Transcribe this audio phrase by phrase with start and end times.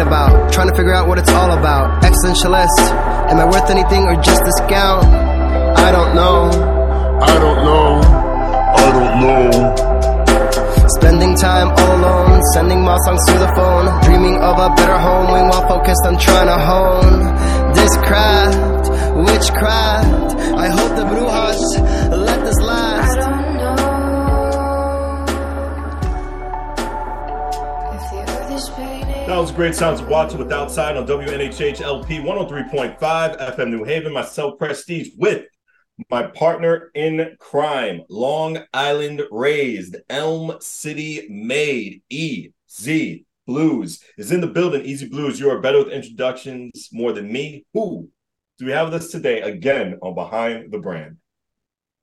[0.00, 0.52] about.
[0.52, 2.02] Trying to figure out what it's all about.
[2.02, 2.78] Existentialist.
[3.30, 5.04] Am I worth anything or just discount?
[5.76, 6.50] I don't know.
[7.20, 8.00] I don't know.
[8.74, 9.94] I don't know.
[11.00, 15.26] Spending time all alone, sending my songs to the phone, dreaming of a better home,
[15.48, 17.20] while focused on trying to hone
[17.74, 20.36] this craft, witchcraft.
[20.54, 22.03] I hope the brujas
[29.34, 34.12] That was great sounds of Watson with Outside on WNHH LP 103.5 FM New Haven.
[34.12, 35.46] Myself, Prestige, with
[36.08, 44.46] my partner in crime, Long Island raised, Elm City made, EZ BlueZ is in the
[44.46, 44.88] building.
[44.88, 47.66] EZ BlueZ, you are better with introductions more than me.
[47.74, 48.08] Who
[48.60, 51.16] do we have with us today again on Behind the Brand?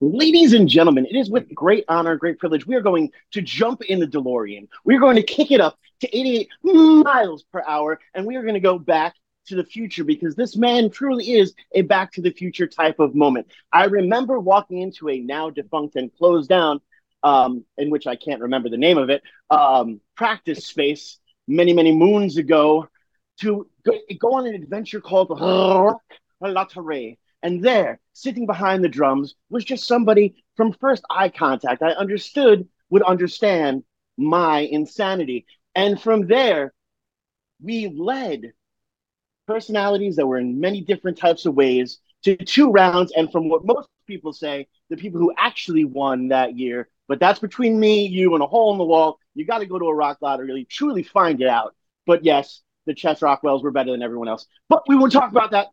[0.03, 2.65] Ladies and gentlemen, it is with great honor, great privilege.
[2.65, 4.67] We are going to jump in the DeLorean.
[4.83, 8.55] We're going to kick it up to 88 miles per hour, and we are going
[8.55, 9.13] to go back
[9.45, 13.13] to the future because this man truly is a back to the future type of
[13.13, 13.45] moment.
[13.71, 16.81] I remember walking into a now defunct and closed down,
[17.21, 19.21] um, in which I can't remember the name of it,
[19.51, 22.89] um, practice space many, many moons ago
[23.41, 27.17] to go, go on an adventure called La Terre.
[27.43, 31.81] And there, sitting behind the drums, was just somebody from first eye contact.
[31.81, 33.83] I understood, would understand
[34.17, 35.45] my insanity.
[35.75, 36.73] And from there,
[37.61, 38.53] we led
[39.47, 43.11] personalities that were in many different types of ways to two rounds.
[43.15, 47.39] And from what most people say, the people who actually won that year, but that's
[47.39, 49.17] between me, you, and a hole in the wall.
[49.33, 51.75] You got to go to a rock lottery really truly find it out.
[52.05, 54.45] But yes, the Chess Rockwells were better than everyone else.
[54.69, 55.67] But we won't talk about that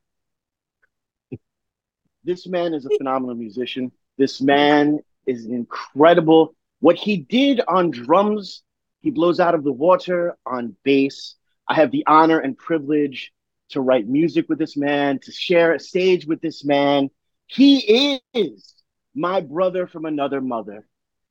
[2.28, 3.90] this man is a phenomenal musician.
[4.18, 6.54] This man is incredible.
[6.80, 8.62] What he did on drums,
[9.00, 11.36] he blows out of the water on bass.
[11.66, 13.32] I have the honor and privilege
[13.70, 17.08] to write music with this man, to share a stage with this man.
[17.46, 18.74] He is
[19.14, 20.86] my brother from another mother.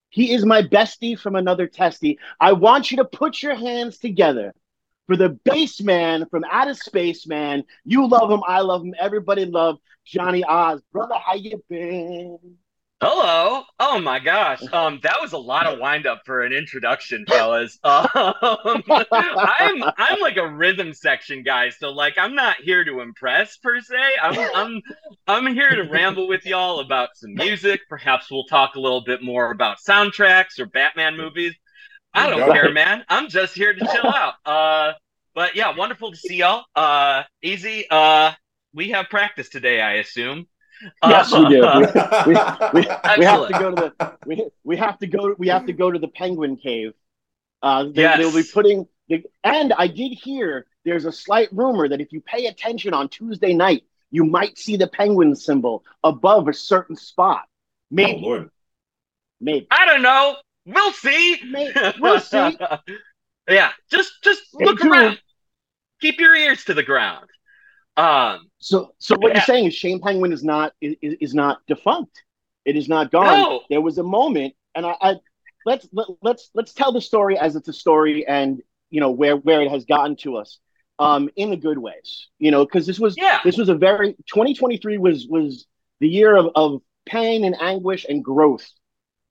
[0.10, 2.18] He is my bestie from another testy.
[2.40, 4.52] I want you to put your hands together
[5.08, 7.64] for the bass man from Outer Space Man.
[7.86, 10.82] You love him, I love him, everybody love Johnny Oz.
[10.92, 12.58] Brother, how you been?
[13.00, 13.64] Hello.
[13.80, 14.62] Oh my gosh.
[14.74, 17.80] Um, that was a lot of wind up for an introduction, fellas.
[17.84, 18.08] Um,
[18.92, 23.80] I'm I'm like a rhythm section guy, so like I'm not here to impress per
[23.80, 23.96] se.
[24.22, 24.82] I'm I'm
[25.28, 27.82] I'm here to ramble with y'all about some music.
[27.90, 31.54] Perhaps we'll talk a little bit more about soundtracks or Batman movies.
[32.18, 33.04] I don't care, man.
[33.10, 34.34] I'm just here to chill out.
[34.46, 34.94] Uh,
[35.36, 36.66] but yeah, wonderful to see y'all.
[36.76, 37.86] Uh, easy.
[37.90, 38.32] Uh,
[38.74, 40.48] we have practice today, I assume.
[41.04, 41.62] Yes, Uh, we do.
[42.28, 42.40] We, we,
[42.74, 42.88] we,
[43.20, 45.92] we have to go to the we, we have to go we have to go
[45.92, 46.94] to the penguin cave.
[47.62, 48.18] Uh, they, Yes.
[48.20, 52.22] They'll be putting the, and I did hear there's a slight rumor that if you
[52.22, 57.44] pay attention on Tuesday night, you might see the penguin symbol above a certain spot.
[57.46, 57.50] Oh,
[57.92, 58.50] Maybe, Lord.
[59.42, 60.36] maybe, I don't know.
[60.68, 61.38] We'll see.
[62.00, 62.58] We'll see.
[63.50, 64.92] yeah, just just Stay look tuned.
[64.92, 65.20] around.
[66.02, 67.26] Keep your ears to the ground.
[67.96, 69.36] Um, So, so what Yeah.
[69.38, 72.24] you're saying is Shane Penguin is not is, is not defunct.
[72.66, 73.40] It is not gone.
[73.42, 73.62] No.
[73.70, 75.16] There was a moment, and I, I
[75.66, 79.38] let's let, let's let's tell the story as it's a story, and you know where
[79.38, 80.60] where it has gotten to us,
[81.00, 82.28] um, in the good ways.
[82.40, 83.40] You know, because this was Yeah.
[83.46, 85.66] this was a very 2023 was was
[86.02, 88.68] the year of, of pain and anguish and growth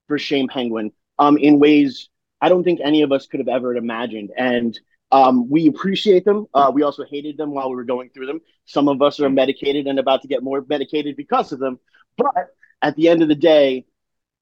[0.08, 2.08] for Shane Penguin, um, in ways
[2.40, 4.78] I don't think any of us could have ever imagined, and.
[5.12, 6.46] Um, we appreciate them.
[6.52, 8.40] Uh, we also hated them while we were going through them.
[8.64, 11.78] Some of us are medicated and about to get more medicated because of them.
[12.18, 12.48] But
[12.82, 13.86] at the end of the day,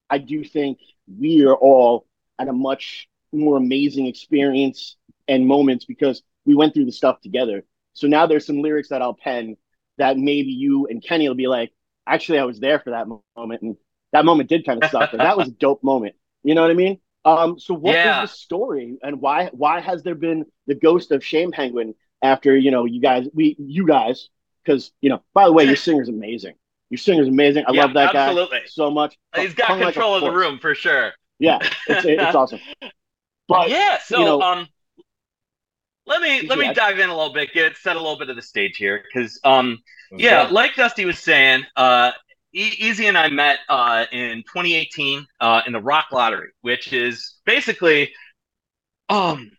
[0.09, 2.07] I do think we are all
[2.39, 4.97] at a much more amazing experience
[5.27, 7.63] and moments because we went through the stuff together.
[7.93, 9.57] So now there's some lyrics that I'll pen
[9.97, 11.73] that maybe you and Kenny will be like,
[12.07, 13.07] actually, I was there for that
[13.37, 13.61] moment.
[13.61, 13.77] And
[14.11, 16.15] that moment did kind of suck, but that was a dope moment.
[16.45, 16.99] You know what I mean?
[17.25, 18.21] Um, so what is Yeah.
[18.21, 22.69] the story and why why has there been the ghost of Shane Penguin after, you
[22.69, 24.29] know, you guys we you guys,
[24.63, 26.53] because you know, by the way, your singer's amazing.
[26.91, 27.65] Your singer's amazing.
[27.67, 28.59] I Yeah, love that absolutely.
[28.59, 29.17] guy so much.
[29.35, 31.13] he's got Hung like control of the room for sure.
[31.39, 31.57] Yeah,
[31.87, 32.59] it's, it's awesome.
[33.47, 33.97] But yeah.
[34.05, 34.67] So you know- um,
[36.05, 38.29] let me let me add- dive in a little bit, get set a little bit
[38.29, 39.79] of the stage here, because um,
[40.15, 42.11] yeah, like Dusty was saying, uh,
[42.55, 48.13] Easy and I met uh in 2018 uh in the Rock Lottery, which is basically
[49.09, 49.51] um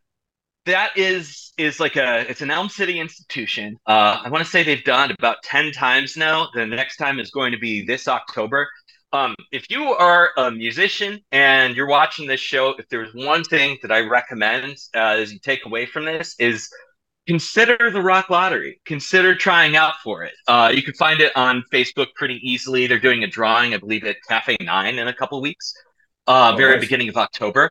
[0.66, 3.78] that is is like a it's an Elm City institution.
[3.86, 6.48] Uh, I want to say they've done about 10 times now.
[6.54, 8.68] The next time is going to be this October.
[9.12, 13.78] Um, if you are a musician and you're watching this show, if there's one thing
[13.82, 16.68] that I recommend uh, as you take away from this is
[17.26, 18.80] consider the Rock Lottery.
[18.84, 20.34] Consider trying out for it.
[20.46, 22.86] Uh, you can find it on Facebook pretty easily.
[22.86, 25.72] They're doing a drawing, I believe, at Cafe Nine in a couple weeks,
[26.26, 26.80] uh, Oh, very nice.
[26.80, 27.70] beginning of October.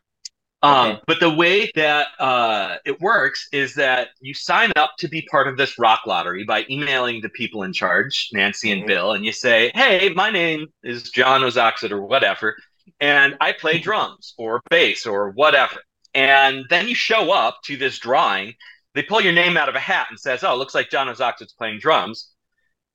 [0.62, 1.00] Um, Okay.
[1.06, 5.48] But the way that uh, it works is that you sign up to be part
[5.48, 8.86] of this rock lottery by emailing the people in charge, Nancy and Mhm.
[8.86, 12.56] Bill, and you say, "Hey, my name is Jon Ozaksut or whatever,
[13.00, 15.82] and I play drums or bass or whatever."
[16.14, 18.54] And then you show up to this drawing.
[18.96, 21.52] They pull your name out of a hat and says, "Oh, looks like Jon Ozaksut's
[21.52, 22.32] playing drums."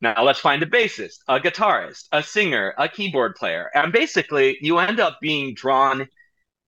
[0.01, 4.79] Now let's find a bassist, a guitarist, a singer, a keyboard player, and basically you
[4.79, 6.07] end up being drawn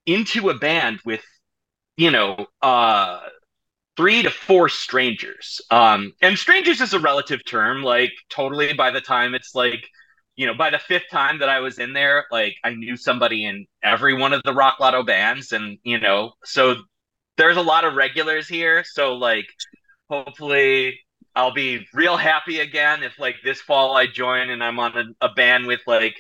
[0.06, 1.24] into a band with
[1.98, 3.22] you know uh
[3.96, 9.00] three to four strangers um and strangers is a relative term like totally by the
[9.02, 9.86] time it's like
[10.36, 13.46] you know by the fifth time that i was in there like i knew somebody
[13.46, 16.76] in every one of the rock lotto bands and you know so
[17.38, 19.46] there's a lot of regulars here so like
[20.10, 21.00] hopefully
[21.36, 25.26] i'll be real happy again if like this fall i join and i'm on a,
[25.26, 26.16] a band with like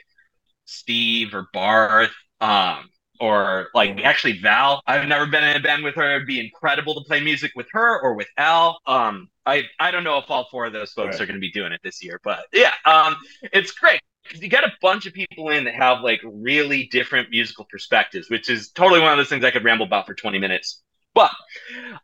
[0.65, 2.11] steve or barth
[2.41, 2.89] um
[3.19, 4.81] or like actually Val.
[4.85, 6.15] I've never been in a band with her.
[6.15, 8.79] It'd be incredible to play music with her or with Al.
[8.85, 11.21] Um, I I don't know if all four of those folks Right.
[11.21, 13.15] are going to be doing it this year, but yeah, um,
[13.53, 14.01] it's great.
[14.33, 18.49] You got a bunch of people in that have like really different musical perspectives, which
[18.49, 20.81] is totally one of those things I could ramble about for 20 minutes.
[21.13, 21.31] But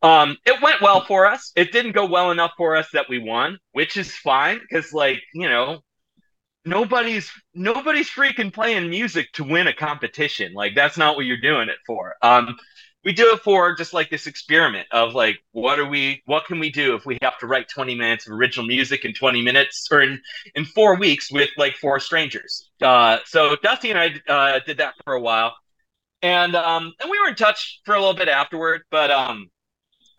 [0.01, 1.51] um, it went well for us.
[1.55, 5.21] It didn't go well enough for us that we won, which is fine because, like,
[5.33, 5.81] you know,
[6.65, 10.53] nobody's nobody's freaking playing music to win a competition.
[10.53, 12.15] Like that's not what you're doing it for.
[12.21, 12.57] Um,
[13.05, 16.21] we do it for just like this experiment of like, what are we?
[16.25, 19.13] What can we do if we have to write 20 minutes of original music in
[19.13, 20.21] 20 minutes or in
[20.55, 22.69] in four weeks with like four strangers?
[22.81, 25.55] Uh, so Dusty and I uh, did that for a while,
[26.21, 28.81] and um, and we were in touch for a little bit afterward.
[28.91, 29.49] But um,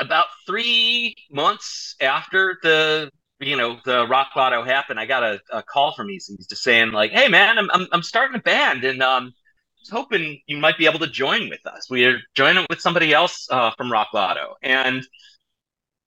[0.00, 5.62] about three months after the you know the rock lotto happened i got a, a
[5.62, 9.02] call from Easy just saying like hey man I'm, I'm, I'm starting a band and
[9.02, 9.32] um
[9.90, 13.70] hoping you might be able to join with us we're joining with somebody else uh,
[13.76, 15.06] from rock lotto and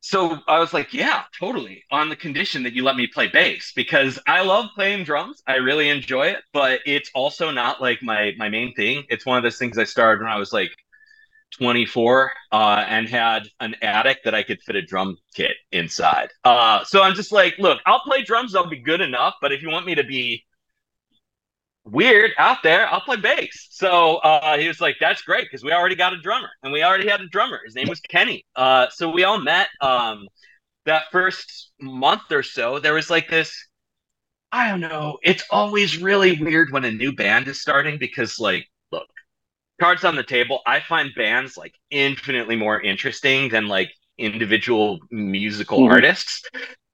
[0.04, 3.72] so i was like yeah totally on the condition that you let me play bass
[3.74, 8.34] because i love playing drums i really enjoy it but it's also not like my
[8.38, 10.72] my main thing it's one of those things i started when i was like
[11.58, 16.30] 24 uh, and had an attic that I could fit a drum kit inside.
[16.44, 19.62] Uh, so I'm just like, look, I'll play drums, I'll be good enough, but if
[19.62, 20.44] you want me to be
[21.86, 23.68] weird out there, I'll play bass.
[23.72, 26.84] So uh, he was like, that's great because we already got a drummer and we
[26.84, 27.60] already had a drummer.
[27.66, 28.46] His name was Kenny.
[28.56, 30.28] Uh, so we all met um,
[30.86, 32.80] that first month or so.
[32.80, 33.54] There was like this.
[34.52, 35.18] I don't know.
[35.24, 39.08] It's always really weird when a new band is starting because, like, look,
[39.80, 45.80] cards on the table i find bands like infinitely more interesting than like individual musical
[45.80, 45.92] Mhm.
[45.92, 46.44] artists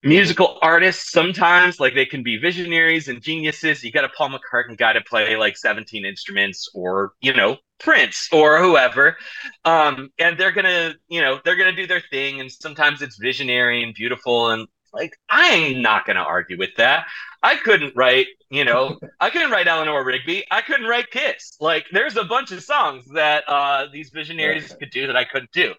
[0.04, 4.78] musical artists sometimes like they can be visionaries and geniuses you got a paul mccartney
[4.78, 9.18] guy to play like 17 instruments or you know prince or whoever
[9.66, 13.84] um and they're gonna you know they're gonna do their thing and sometimes it's visionary
[13.84, 17.06] and beautiful and like i'm not gonna argue with that
[17.44, 20.46] i couldn't write you know I couldn't write Eleanor Rigby.
[20.50, 21.58] I couldn't write Kiss.
[21.60, 25.52] Like, there's a bunch of songs that uh, these visionaries could do that I couldn't
[25.52, 25.74] do.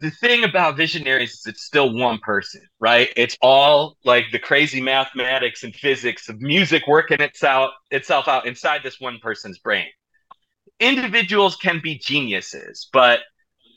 [0.00, 3.10] The thing about visionaries is it's still one person, right?
[3.16, 8.82] It's all like the crazy mathematics and physics of music working itself itself out inside
[8.82, 9.86] this one person's brain.
[10.80, 13.20] Individuals can be geniuses, but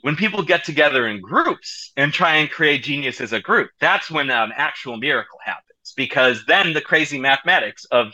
[0.01, 4.09] when people get together in groups and try and create genius as a group, that's
[4.11, 5.63] when an actual miracle happens.
[5.95, 8.13] Because then the crazy mathematics of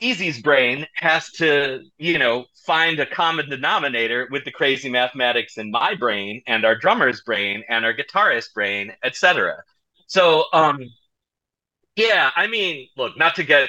[0.00, 5.70] Easy's brain has to, you know, find a common denominator with the crazy mathematics in
[5.70, 9.62] my brain and our drummer's brain and our guitarist brain, etc.
[10.06, 10.80] So, um,
[11.96, 13.68] yeah, I mean, look, not to get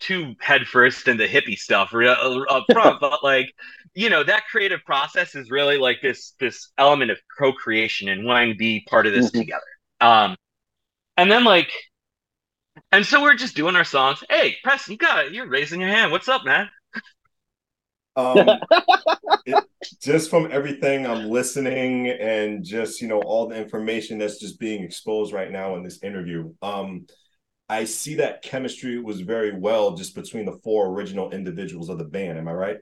[0.00, 2.06] too headfirst into hippie stuff uh,
[2.50, 3.52] up front, but like,
[3.94, 8.50] you know, that creative process is really like this this element of co-creation and wanting
[8.52, 9.38] to be part of this Mhm.
[9.38, 9.62] together.
[10.00, 10.36] Um,
[11.16, 11.72] and then like,
[12.92, 14.22] and so we're just doing our songs.
[14.30, 15.32] Hey, Preston, you got it.
[15.32, 16.12] You're raising your hand.
[16.12, 16.68] What's up, man?
[18.16, 18.66] Um,
[19.46, 19.68] it,
[20.02, 24.82] just from everything I'm listening and just you know all the information that's just being
[24.84, 27.06] exposed right now in this interview, um,
[27.68, 32.04] I see that chemistry was very well just between the four original individuals of the
[32.04, 32.38] band.
[32.38, 32.78] Am I right?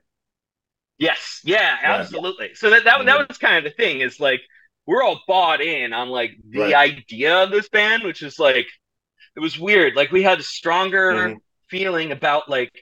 [0.98, 1.98] Yes, yeah, Yeah.
[2.00, 2.54] absolutely.
[2.54, 4.40] So that that, that was kind of the thing is like
[4.86, 6.74] we're all bought in on like the Right.
[6.74, 8.66] idea of this band, which is like
[9.36, 9.94] it was weird.
[9.94, 11.36] Like we had a stronger Mhm.
[11.68, 12.72] feeling about like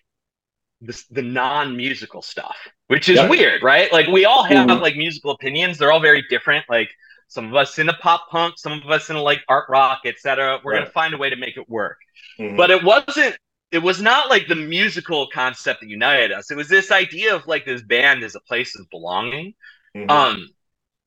[0.80, 2.56] the the non musical stuff,
[2.86, 3.28] which is Yeah.
[3.28, 3.92] weird, right?
[3.92, 4.80] Like we all have Mhm.
[4.80, 5.78] like musical opinions.
[5.78, 6.64] They're all very different.
[6.68, 6.90] Like
[7.28, 10.60] some of us into pop punk, some of us into like art rock, etc.
[10.62, 10.80] We're Right.
[10.80, 11.98] gonna find a way to make it work.
[12.38, 12.56] Mhm.
[12.56, 13.36] But it wasn't.
[13.72, 16.50] It was not like the musical concept that united us.
[16.50, 19.54] It was this idea of like this band as a place of belonging
[19.96, 20.10] Mhm.
[20.10, 20.48] um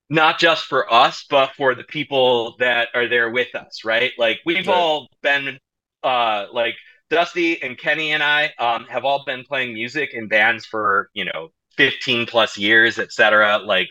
[0.09, 4.39] not just for us but for the people that are there with us right like
[4.45, 4.67] we've Right.
[4.69, 5.57] all been
[6.03, 6.75] uh like
[7.09, 11.25] dusty and kenny and i um have all been playing music in bands for you
[11.25, 13.89] know 15 plus years etc like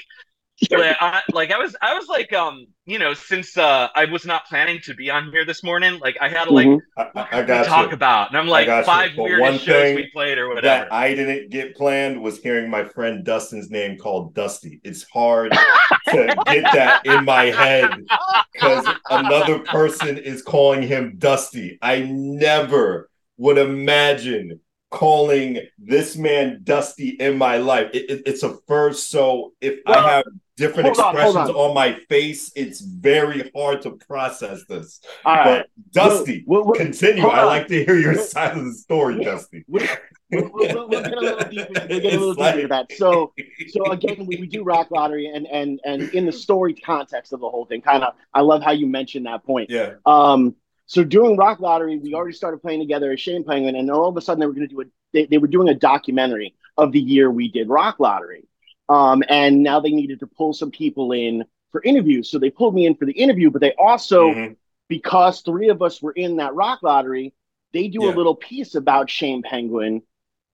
[0.71, 4.25] like I, like I was I was like um you know since uh I was
[4.27, 6.81] not planning to be on here this morning like I had to like Mhm.
[6.97, 7.93] I, what I, I can got talk you.
[7.93, 9.03] about and I'm like got you.
[9.03, 12.23] five But weirdest one shows thing we played or whatever that I didn't get planned
[12.23, 14.81] was hearing my friend Dustin's name called Dusty.
[14.85, 15.67] It's hard
[16.11, 18.09] to get that in my head
[18.55, 21.79] because another person is calling him Dusty.
[21.83, 24.61] I never would imagine
[24.97, 27.91] calling this man Dusty in my life.
[27.93, 29.11] It- it- it's a first.
[29.11, 30.25] So if Well, I have
[30.57, 31.69] different hold on, hold expressions on.
[31.71, 31.75] on.
[31.75, 35.00] my face, it's very hard to process this.
[35.26, 35.45] All right.
[35.45, 37.26] But Dusty, We'll- we'll- continue.
[37.26, 37.47] I on.
[37.47, 39.65] like to hear your We'll- side of the story, we'll- Dusty.
[39.69, 39.87] We'll,
[40.33, 41.87] we'll, we'll, we'll get a little deeper.
[41.91, 42.93] We'll get a little It's deeper into that.
[42.97, 43.33] So,
[43.69, 47.41] so again, we, we do rock lottery, and and and in the story context of
[47.41, 49.69] the whole thing, kind of, I love how you mentioned that point.
[49.71, 49.95] yeah.
[50.07, 54.09] Um, so during Rock Lottery, we already started playing together as Shane Penguin, and all
[54.09, 56.55] of a sudden they were going to do a they, they were doing a documentary
[56.76, 58.47] of the year we did Rock Lottery.
[58.88, 62.31] Um, and now they needed to pull some people in for interviews.
[62.31, 64.57] So they pulled me in for the interview, but they also, Mhm.
[64.88, 67.33] because three of us were in that Rock Lottery,
[67.73, 68.11] they do Yeah.
[68.11, 70.02] a little piece about Shane Penguin,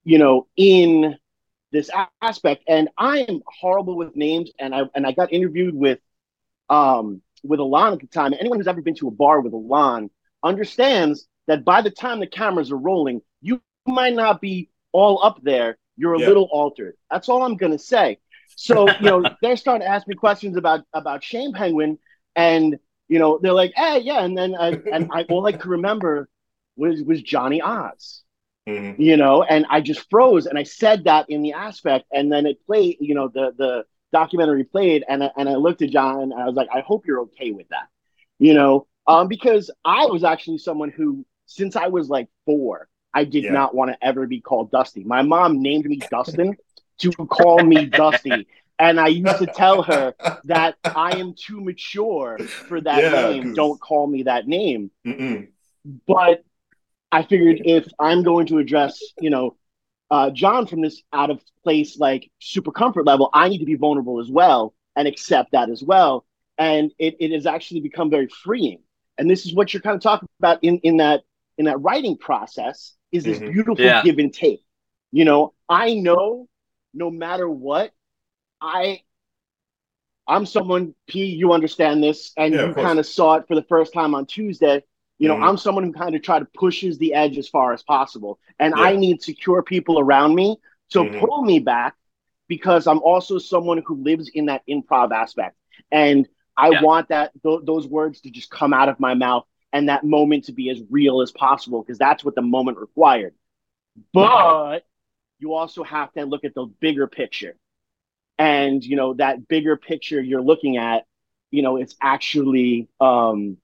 [0.04, 1.18] you know, in
[1.72, 1.90] this
[2.22, 2.64] aspect.
[2.68, 6.00] And I am horrible with names, and I and I got interviewed with
[6.68, 8.34] um with Alon at the time.
[8.38, 10.10] Anyone who's ever been to a bar with Alon
[10.42, 15.40] understands that by the time the cameras are rolling, you might not be all up
[15.42, 15.78] there.
[15.96, 16.26] You're a Yeah.
[16.26, 16.96] little altered.
[17.10, 18.18] That's all I'm gonna say.
[18.54, 21.98] So you know, they're starting to ask me questions about about Shane Penguin,
[22.36, 25.66] and you know, they're like, "Hey, yeah," and then I, and I all I could
[25.70, 26.28] remember
[26.76, 28.22] was was Johnny Oz
[28.68, 28.96] Mhm.
[28.98, 32.46] you know and i just froze and i said that in the aspect and then
[32.46, 36.20] it played you know the the documentary played and I, and i looked at john
[36.22, 37.88] and i was like i hope you're okay with that
[38.38, 43.24] you know um because i was actually someone who since i was like four i
[43.24, 43.52] did Yeah.
[43.52, 46.56] not want to ever be called dusty my mom named me dustin
[46.98, 48.46] to call me dusty
[48.78, 53.44] and i used to tell her that i am too mature for that Yeah, name
[53.44, 55.48] 'cause- don't call me that name Mm-mm.
[56.06, 56.44] but
[57.14, 59.56] I figured if I'm going to address, you know,
[60.10, 63.74] uh, John from this out of place, like super comfort level, I need to be
[63.74, 66.24] vulnerable as well and accept that as well.
[66.56, 68.78] And it, it has actually become very freeing.
[69.18, 71.22] And this is what you're kind of talking about in, in that
[71.58, 73.48] in that writing process is this Mhm.
[73.50, 74.02] beautiful Yeah.
[74.02, 74.64] give and take.
[75.12, 76.48] You know, I know
[76.94, 77.92] no matter what,
[78.60, 79.02] I
[80.26, 83.62] I'm someone, P, you understand this, and Yeah, you kind of saw it for the
[83.64, 84.82] first time on Tuesday.
[85.18, 85.40] You know, Mhm.
[85.40, 88.38] I'm someone who kind of try to pushes the edge as far as possible.
[88.58, 88.76] And Yeah.
[88.76, 90.56] I need secure people around me
[90.90, 91.14] to Mhm.
[91.18, 91.94] pull me back
[92.48, 95.56] because I'm also someone who lives in that improv aspect.
[95.90, 96.82] And I Yeah.
[96.82, 100.44] want that th- those words to just come out of my mouth and that moment
[100.44, 103.34] to be as real as possible because that's what the moment required.
[104.12, 104.84] But
[105.38, 107.56] you also have to look at the bigger picture.
[108.38, 111.06] And you know, that bigger picture you're looking at,
[111.50, 113.56] you know, it's actually um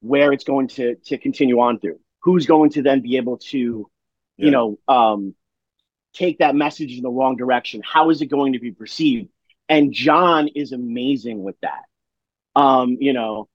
[0.00, 2.00] where it's going to to continue on through.
[2.20, 3.88] Who's going to then be able to,
[4.36, 4.44] Yeah.
[4.44, 5.34] you know, um,
[6.14, 7.82] take that message in the wrong direction?
[7.84, 9.28] How is it going to be perceived?
[9.68, 11.82] And John is amazing with that.
[12.58, 13.48] Um, you know,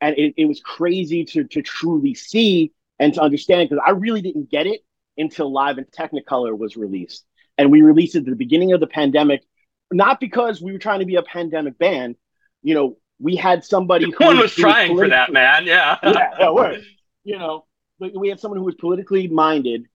[0.00, 4.20] and it, it was crazy to to truly see and to understand because I really
[4.20, 4.80] didn't get it
[5.16, 7.24] until Live in Technicolor was released,
[7.56, 9.42] and we released it at the beginning of the pandemic,
[9.90, 12.16] not because we were trying to be a pandemic band.
[12.62, 15.64] You know, we had somebody who One was who trying for that, man.
[15.64, 15.96] Yeah.
[16.02, 16.82] yeah, yeah, word.
[17.24, 17.64] You know,
[17.98, 19.86] but we had someone who was politically minded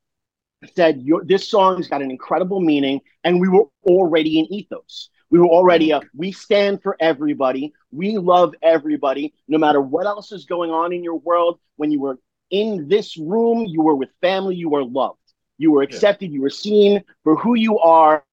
[0.75, 5.09] said, Your, "This song's got an incredible meaning," and we were already in ethos.
[5.35, 5.99] We were already a.
[6.15, 7.73] We stand for everybody.
[7.91, 11.59] We love everybody, no matter what else is going on in your world.
[11.75, 12.19] When you were
[12.51, 14.55] in this room, you were with family.
[14.55, 15.19] You were loved.
[15.57, 16.31] You were accepted.
[16.31, 18.23] You were seen for who you are,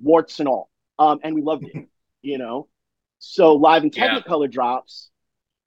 [0.00, 0.68] warts and all.
[0.98, 1.88] Um, and we loved it.
[2.22, 2.66] You know.
[3.20, 4.18] So live and in Yeah.
[4.18, 5.10] Technicolor drops,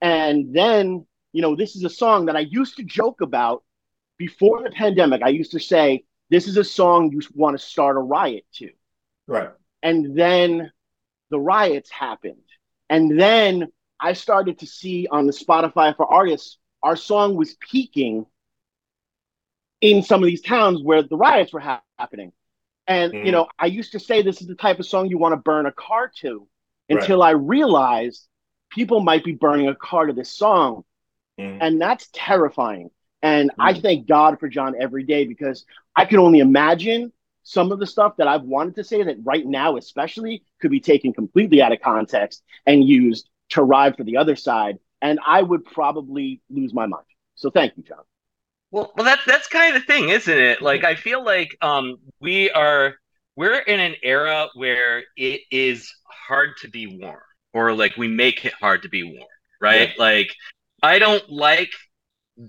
[0.02, 3.64] and then you know this is a song that I used to joke about
[4.18, 5.22] before the pandemic.
[5.22, 8.68] I used to say this is a song you want to start a riot to,
[9.26, 9.48] Right.
[9.82, 10.70] And then
[11.30, 12.42] the riots happened,
[12.90, 18.26] and then I started to see on the Spotify for artists our song was peaking
[19.80, 22.32] in some of these towns where the riots were hap- happening.
[22.86, 23.18] And Mhm.
[23.22, 25.36] you know, I used to say this is the type of song you want to
[25.36, 26.46] burn a car to
[26.88, 28.26] until I realized
[28.70, 30.84] people might be burning a car to this song.
[31.38, 31.60] Mhm.
[31.60, 32.90] And that's terrifying.
[33.22, 33.74] And I Mhm.
[33.74, 35.64] thank God for John every day because
[35.96, 37.12] I can only imagine
[37.42, 40.80] some of the stuff that I've wanted to say that right now, especially, could be
[40.80, 44.78] taken completely out of context and used to ride for the other side.
[45.00, 47.04] And I would probably lose my mind.
[47.34, 48.04] So thank you, John.
[48.70, 50.62] Well, well, that's that's kind of the thing, isn't it?
[50.62, 52.94] Like, I feel like um, we are
[53.36, 55.92] we're in an era where it is
[56.28, 57.20] hard to be warm,
[57.52, 59.28] or like we make it hard to be warm,
[59.60, 59.90] right?
[59.90, 60.02] Yeah.
[60.02, 60.34] Like,
[60.82, 61.70] I don't like,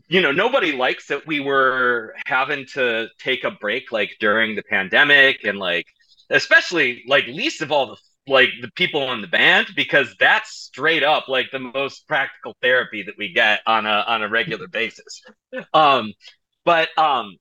[0.07, 4.63] you know, nobody likes that we were having to take a break like during the
[4.63, 5.85] pandemic, and like
[6.29, 11.03] especially like least of all the like the people in the band because that's straight
[11.03, 15.21] up like the most practical therapy that we get on a on a regular basis
[15.73, 16.13] um
[16.63, 17.35] but um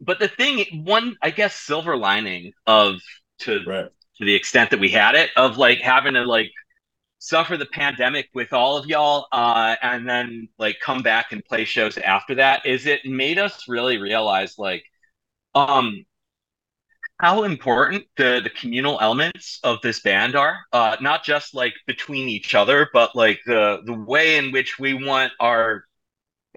[0.00, 2.96] but the thing one i guess silver lining of
[3.38, 3.90] to Right.
[4.18, 6.50] to the extent that we had it of like having to like
[7.18, 11.64] suffer the pandemic with all of y'all uh and then like come back and play
[11.64, 14.84] shows after that is it made us really realize like
[15.54, 16.04] um
[17.18, 22.28] how important the the communal elements of this band are uh not just like between
[22.28, 25.84] each other but like the the way in which we want our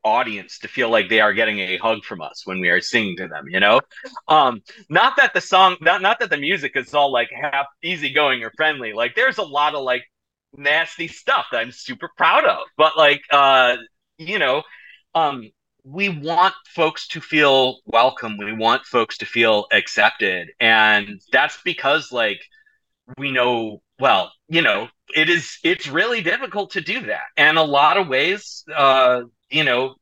[0.03, 3.17] audience to feel like they are getting a hug from us when we are singing
[3.17, 3.81] to them you know?
[4.27, 8.43] Um not that the song not not that the music is all like half easygoing
[8.43, 10.03] or friendly like there's a lot of like
[10.55, 12.59] nasty stuff that i'm super proud of.
[12.77, 13.77] But like uh
[14.17, 14.63] you know
[15.15, 15.49] um
[15.83, 18.37] we want folks to feel welcome.
[18.37, 20.49] We want folks to feel accepted.
[20.59, 22.41] And that's because like
[23.17, 27.23] we know well you know it is it's really difficult to do that.
[27.37, 29.95] And a lot of ways uh you know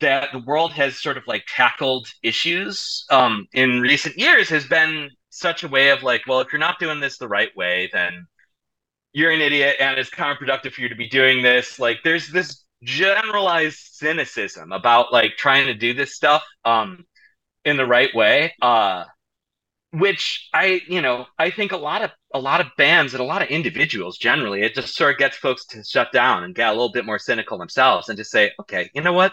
[0.00, 5.10] that the world has sort of like tackled issues um in recent years has been
[5.30, 8.26] such a way of like well if you're not doing this the right way then
[9.16, 11.78] you're an idiot and it's counterproductive for you to be doing this.
[11.78, 17.02] Like there's this generalized cynicism about like trying to do this stuff um
[17.64, 19.04] in the right way uh
[19.92, 23.24] which i you know i think a lot of a lot of bands and a
[23.24, 26.68] lot of individuals generally it just sort of gets folks to shut down and get
[26.68, 29.32] a little bit more cynical themselves and just say okay you know what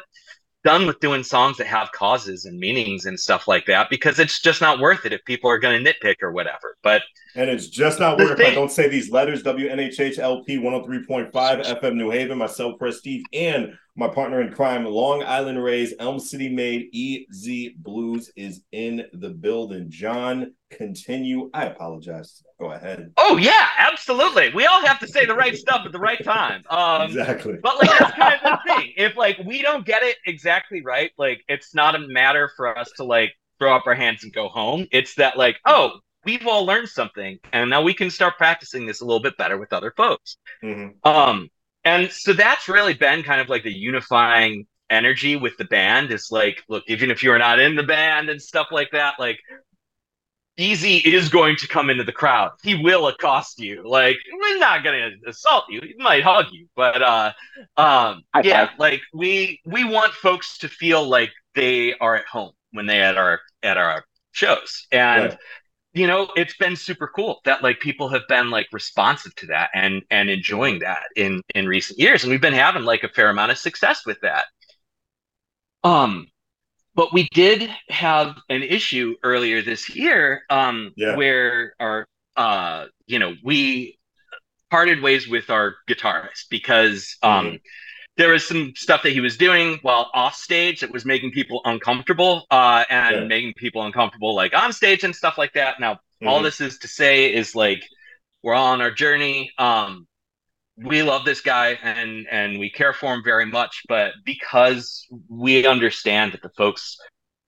[0.63, 4.39] done with doing songs that have causes and meanings and stuff like that because it's
[4.41, 7.01] just not worth it if people are going to nitpick or whatever but
[7.35, 9.43] And it's just not The worth if I don't say these letters.
[9.43, 15.63] WNHH LP 103.5 FM New Haven, myself, Prestige, and my partner in crime, Long Island
[15.63, 19.85] Rays, Elm City Made, EZ BlueZ is in the building.
[19.89, 21.49] John, continue.
[21.53, 22.43] I apologize.
[22.59, 23.11] Go ahead.
[23.17, 26.63] oh yeah absolutely we all have to say the right stuff at the right time
[26.69, 27.57] um exactly.
[27.61, 28.93] But like that's kind of the thing.
[28.95, 32.89] If like we don't get it exactly right, like it's not a matter for us
[32.97, 34.87] to like throw up our hands and go home.
[34.91, 39.01] It's that like, oh, we've all learned something, and now we can start practicing this
[39.01, 40.37] a little bit better with other folks.
[40.63, 40.93] Mhm.
[41.05, 41.49] Um,
[41.85, 46.11] and so that's really been kind of like the unifying energy with the band.
[46.11, 49.39] Is like, look, even if you're not in the band and stuff like that, like.
[50.55, 52.51] Easy is going to come into the crowd.
[52.61, 53.81] He will accost you.
[53.89, 55.81] Like, we're not gonna assault you.
[55.81, 57.33] He might hug you, but uh
[57.75, 62.51] um High yeah like we we want folks to feel like they are at home
[62.71, 65.37] when they at our at our shows and Right.
[65.93, 69.69] You know it's been super cool that like people have been like responsive to that
[69.73, 73.29] and and enjoying that in in recent years and we've been having like a fair
[73.29, 74.45] amount of success with that
[75.83, 76.27] um
[76.95, 81.15] but we did have an issue earlier this year um Yeah.
[81.15, 83.97] where our uh you know we
[84.71, 87.61] parted ways with our guitarist because um Mhm.
[88.17, 91.61] There was some stuff that he was doing while off stage that was making people
[91.65, 93.27] uncomfortable uh and Yeah.
[93.27, 96.43] making people uncomfortable like on stage and stuff like that now all Mhm.
[96.43, 97.83] this is to say is like
[98.43, 100.07] we're all on our journey um
[100.77, 105.65] we love this guy and and we care for him very much but because we
[105.67, 106.97] understand that the folks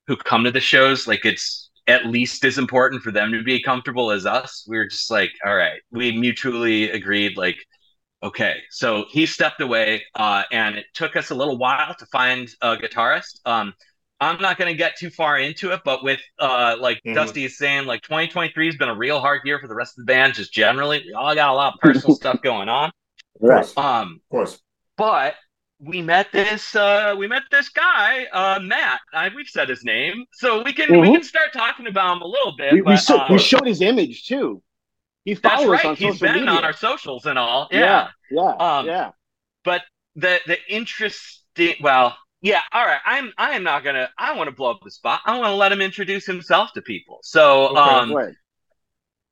[0.08, 3.62] who come to the shows like it's at least as important for them to be
[3.62, 7.58] comfortable as us we were just like all right we mutually agreed like
[8.25, 12.49] okay so he stepped away uh and it took us a little while to find
[12.61, 13.73] a guitarist um
[14.21, 17.15] I'm not going to get too far into it, but with uh, like Mhm.
[17.15, 20.05] Dusty is saying, like 2023 has been a real hard year for the rest of
[20.05, 21.03] the band, just generally.
[21.05, 22.93] We all got a lot of personal stuff going on.
[23.35, 23.77] Of course.
[23.77, 24.59] Um, Of course.
[24.95, 25.35] but
[25.79, 30.25] we met this uh we met this guy uh matt I, we've said his name
[30.31, 31.15] so we can we Mhm.
[31.15, 33.81] can start talking about him a little bit We, we, so, um, we showed his
[33.81, 34.63] image too.
[35.25, 36.51] He that's follows right on he's social been media.
[36.51, 39.11] on our socials and all yeah, yeah, yeah, Um, yeah.
[39.63, 39.81] but
[40.15, 44.55] the the interesting well yeah all right i'm i am not gonna i want to
[44.55, 47.79] blow up the spot i want to let him introduce himself to people so Okay.
[47.79, 48.33] um Right.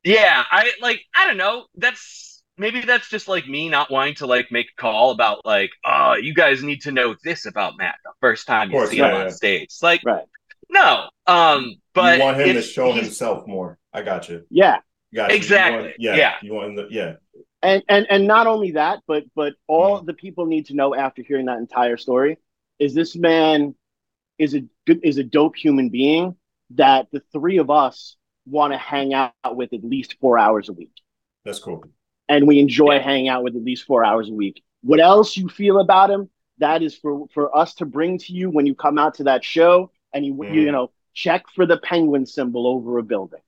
[0.03, 1.65] Yeah, I like I don't know.
[1.75, 5.71] That's maybe that's just like me not wanting to like make a call about like,
[5.85, 8.97] oh, you guys need to know this about Matt the first time you course, see
[8.97, 9.23] yeah, him yeah.
[9.25, 9.69] on stage.
[9.81, 10.25] Like, Right.
[10.69, 11.09] no.
[11.25, 13.79] Um, but you want him to show himself more.
[13.93, 14.45] I got you.
[14.49, 14.79] Yeah.
[15.13, 15.33] Got you.
[15.33, 15.81] You Exactly.
[15.83, 16.15] want- yeah.
[16.15, 16.33] Yeah.
[16.41, 17.13] You want him to, yeah.
[17.61, 21.21] And and and not only that, but but all the people need to know after
[21.23, 22.37] hearing that entire story
[22.79, 23.75] is this man
[24.37, 26.35] is a good is a dope human being
[26.71, 30.73] that the three of us want to hang out with at least four hours a
[30.73, 30.91] week.
[31.45, 31.83] That's cool.
[32.29, 33.01] and we enjoy Yeah.
[33.01, 34.63] hanging out with at least four hours a week.
[34.81, 36.29] What else you feel about him?
[36.59, 39.43] That is for for us to bring to you when you come out to that
[39.43, 40.53] show, and you Mhm.
[40.53, 43.41] you know check for the penguin symbol over a building,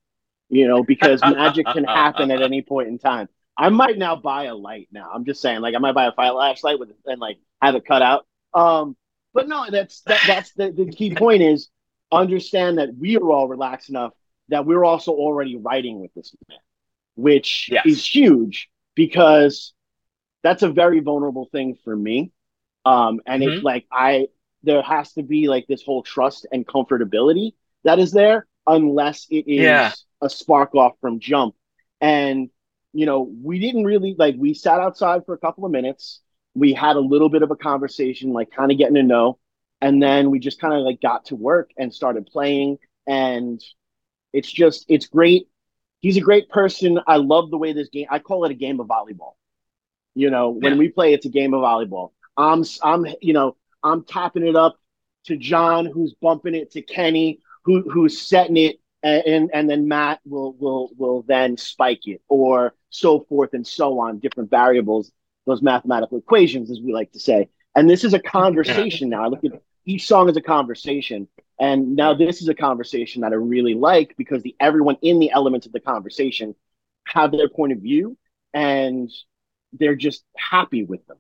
[0.50, 3.30] you know because magic can happen at any point in time.
[3.58, 4.90] I might now buy a light.
[4.92, 7.86] Now I'm just saying, like I might buy a flashlight with and like have it
[7.86, 8.26] cut out.
[8.54, 8.96] Um,
[9.34, 11.70] but no, that's that, that's the, the key point is
[12.12, 14.14] understand that we are all relaxed enough
[14.50, 16.60] that we're also already writing with this man,
[17.16, 17.86] which Yes.
[17.86, 19.74] is huge because
[20.44, 22.32] that's a very vulnerable thing for me.
[22.86, 24.28] Um, and it's like I
[24.64, 27.54] there has to be like this whole trust and comfortability
[27.84, 29.92] that is there unless it is Yeah.
[30.22, 31.56] a spark off from jump.
[32.02, 32.50] And
[32.94, 36.22] you know, we didn't really like we sat outside for a couple of minutes.
[36.54, 39.38] We had a little bit of a conversation, like kind of getting to know,
[39.82, 42.78] and then we just kind of like got to work and started playing.
[43.06, 43.62] And
[44.34, 45.48] it's just it's great.
[46.00, 47.00] He's a great person.
[47.08, 48.08] I love the way this game.
[48.10, 49.34] I call it a game of volleyball.
[50.14, 50.80] You know, when Yeah.
[50.80, 52.12] we play, it's a game of volleyball.
[52.38, 54.80] I'm I'm you know I'm tapping it up
[55.26, 60.20] to John, who's bumping it to Kenny, who who's setting it, and and, then Matt
[60.26, 65.12] will will will then spike it, or so forth and so on, different variables,
[65.46, 67.50] those mathematical equations, as we like to say.
[67.76, 69.26] And this is a conversation now.
[69.26, 71.28] I look at each song as a conversation,
[71.60, 75.32] and now this is a conversation that I really like because the everyone in the
[75.32, 76.56] elements of the conversation
[77.08, 78.18] have their point of view,
[78.54, 79.12] and
[79.74, 81.18] they're just happy with them.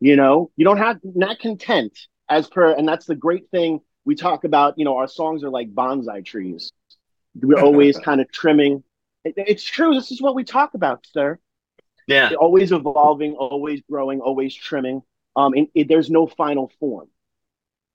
[0.00, 4.16] You know, you don't have not content as per, and that's the great thing we
[4.16, 4.76] talk about.
[4.78, 6.72] You know, our songs are like bonsai trees.
[7.40, 8.82] We're always kind of trimming.
[9.24, 9.94] It- it's true.
[9.94, 11.38] This is what we talk about, sir.
[12.08, 12.32] Yeah.
[12.44, 15.02] Always evolving, always growing, always trimming.
[15.36, 17.06] Um, and it, there's no final form,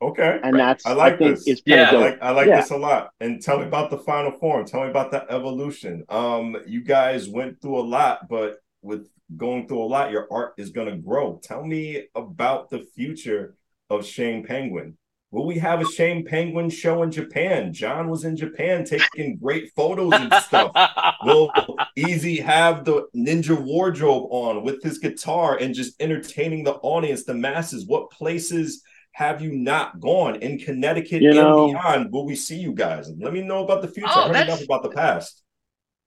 [0.01, 0.39] Okay.
[0.41, 1.47] and that's I like think this.
[1.47, 1.89] is Yeah.
[1.91, 2.61] I like I like Yeah.
[2.61, 3.11] this a lot.
[3.19, 4.63] And tell me about the final form.
[4.65, 6.05] Tell me about the evolution.
[6.07, 9.03] Um, you guys went through a lot, but with
[9.35, 11.41] going through a lot, your art is gonna grow.
[11.43, 13.55] Tell me about the future
[13.89, 14.97] of Shane Penguin.
[15.35, 17.73] Will we have a Shane Penguin show in Japan?
[17.73, 20.71] John was in Japan taking great photos and stuff.
[21.25, 21.51] Will
[21.97, 27.33] Easy have the ninja wardrobe on with his guitar and just entertaining the audience, the
[27.33, 27.85] masses?
[27.85, 32.13] What places have you not gone in Connecticut You and beyond?
[32.13, 33.11] Will we see you guys?
[33.19, 34.07] Let me know about the future.
[34.15, 35.43] Oh, I heard enough about the past.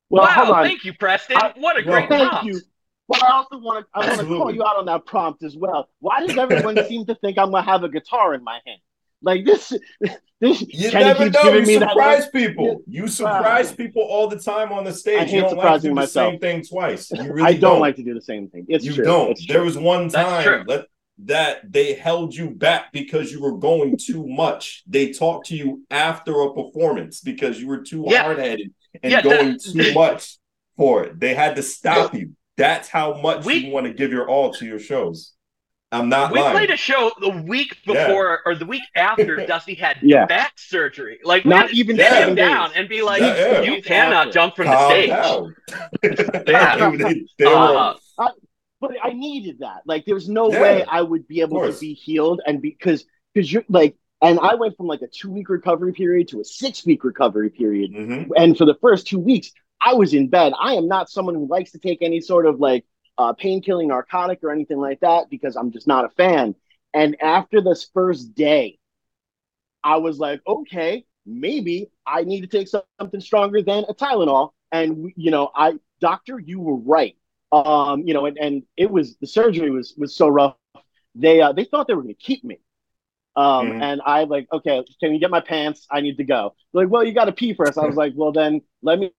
[0.09, 0.65] Well, wow, hold on.
[0.65, 1.37] thank you, Preston.
[1.37, 2.47] I- what a Well, great Thank prompt.
[2.47, 2.63] you.
[3.09, 5.55] But I also want to I want to call you out on that prompt as
[5.55, 5.91] well.
[6.01, 8.81] Why does everyone seem to think I'm gonna have a guitar in my hand?
[9.23, 9.73] Like this,
[10.41, 11.43] this You Kenny never know.
[11.43, 12.83] giving You me that surprise people.
[12.87, 13.77] You surprise Wow.
[13.77, 15.29] people all the time on the stage.
[15.31, 16.33] I you don't like to surprising do the myself.
[16.33, 17.11] same thing twice.
[17.15, 18.67] You really I don't, like to do the same thing.
[18.69, 19.05] It's you true.
[19.05, 19.31] don't.
[19.33, 19.65] It's There true.
[19.65, 20.87] was one time that,
[21.25, 24.85] that they held you back because you were going too much.
[24.87, 28.23] They talked to you after a performance because you were too Yeah.
[28.23, 30.39] hard headed and Yeah, going that- too much
[30.77, 31.19] for it.
[31.19, 32.37] They had to stop you.
[32.57, 35.33] That's how much We- you want to give your all to your shows.
[35.91, 36.53] I'm not We lying.
[36.53, 38.07] played a show the week Yeah.
[38.07, 40.27] before or the week after Dusty had Yeah.
[40.27, 41.19] back surgery.
[41.25, 43.63] Like Not even sit seven him down and be like, Yeah, yeah.
[43.63, 44.33] "You cannot after.
[44.33, 45.09] jump from the stage."
[46.47, 46.91] Yeah.
[46.91, 48.29] they, they, they were Uh,
[48.81, 49.83] But I needed that.
[49.87, 53.51] Like, there's no Yeah, way I would be able to be healed and because because
[53.53, 56.85] you're like, and I went from like a two week recovery period to a six
[56.85, 57.93] week recovery period.
[57.93, 58.29] Mhm.
[58.37, 60.53] And for the first two weeks, I was in bed.
[60.61, 62.85] I am not someone who likes to take any sort of like
[63.19, 66.55] uh, pain killing narcotic or anything like that because I'm just not a fan.
[66.95, 68.79] And after this first day,
[69.85, 74.53] I was like, okay, maybe I need to take something stronger than a Tylenol.
[74.73, 77.17] And you know, I doctor, you were right.
[77.53, 80.57] Um, you know, and, and it was the surgery was was so rough.
[81.15, 82.59] They uh, they thought they were going to keep me.
[83.37, 83.79] Um, Mhm.
[83.81, 85.87] and I like, okay, can you get my pants?
[85.91, 86.55] I need to go.
[86.73, 87.79] They're like, well, you got to pee first.
[87.79, 89.13] I was like, well, then let me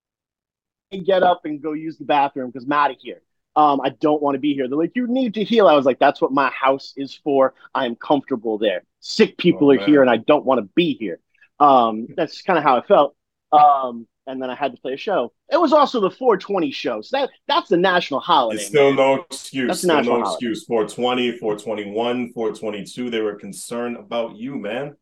[1.06, 3.22] get up and go use the bathroom because I'm out of here.
[3.56, 4.68] Um, I don't want to be here.
[4.68, 5.68] They're like, you need to heal.
[5.68, 7.54] I was like, that's what my house is for.
[7.74, 8.84] I am comfortable there.
[9.02, 9.88] Sick people Oh, are man.
[9.88, 11.20] here, and I don't want to be here.
[11.60, 13.16] Um, that's kind of how I felt.
[13.52, 15.34] Um, and then I had to play a show.
[15.52, 18.60] It was also the 420 show, so that that's the national holiday.
[18.62, 18.96] It's still man.
[18.98, 19.68] no excuse.
[19.68, 20.36] That's Still national no holiday.
[20.36, 20.66] excuse.
[20.66, 23.10] 420, 421, 422.
[23.10, 24.96] They were concerned about you, man.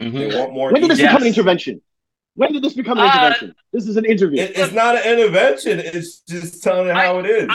[0.00, 0.12] mhm.
[0.12, 0.72] They want more.
[0.72, 1.02] When did this easy.
[1.04, 1.12] Yes.
[1.12, 1.82] become an intervention?
[2.34, 3.54] When did this become an Uh, intervention?
[3.72, 4.40] This is an interview.
[4.42, 5.80] It- it's not an intervention.
[5.80, 7.50] It's just telling you how it is.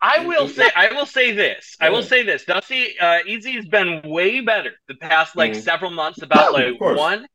[0.00, 1.76] I will say, I will say this.
[1.80, 2.44] I will say this.
[2.44, 5.62] Dusty, uh, Easy has been way better the past like Mhm.
[5.62, 7.26] several months about like one,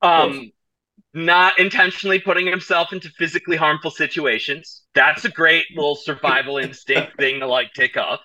[0.00, 0.50] um,
[1.12, 4.82] not intentionally putting himself into physically harmful situations.
[4.94, 8.22] That's a great little survival instinct thing to like tick up.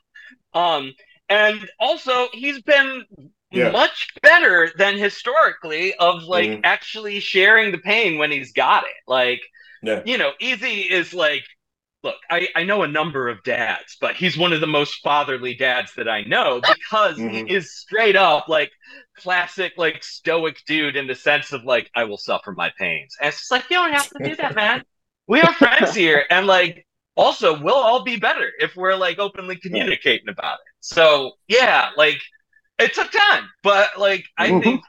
[0.54, 0.94] Um,
[1.28, 3.06] and also he's been
[3.52, 3.72] Yeah.
[3.72, 6.62] much better than historically of like Mhm.
[6.64, 8.92] actually sharing the pain when he's got it.
[9.08, 9.42] Like,
[9.82, 10.04] Yeah.
[10.06, 11.44] you know, Easy is like,
[12.04, 15.56] look, I, I know a number of dads, but he's one of the most fatherly
[15.56, 17.48] dads that I know because Mhm.
[17.48, 18.72] he is straight up like
[19.18, 23.16] classic, like stoic dude in the sense of like, I will suffer my pains.
[23.20, 24.84] And it's just like, you don't have to do that, man.
[25.28, 26.26] We are friends here.
[26.30, 26.86] And like,
[27.16, 30.66] also, we'll all be better if we're like openly communicating about it.
[30.80, 32.20] So, yeah, like,
[32.80, 34.64] it took time, but like, I Mhm.
[34.64, 34.84] think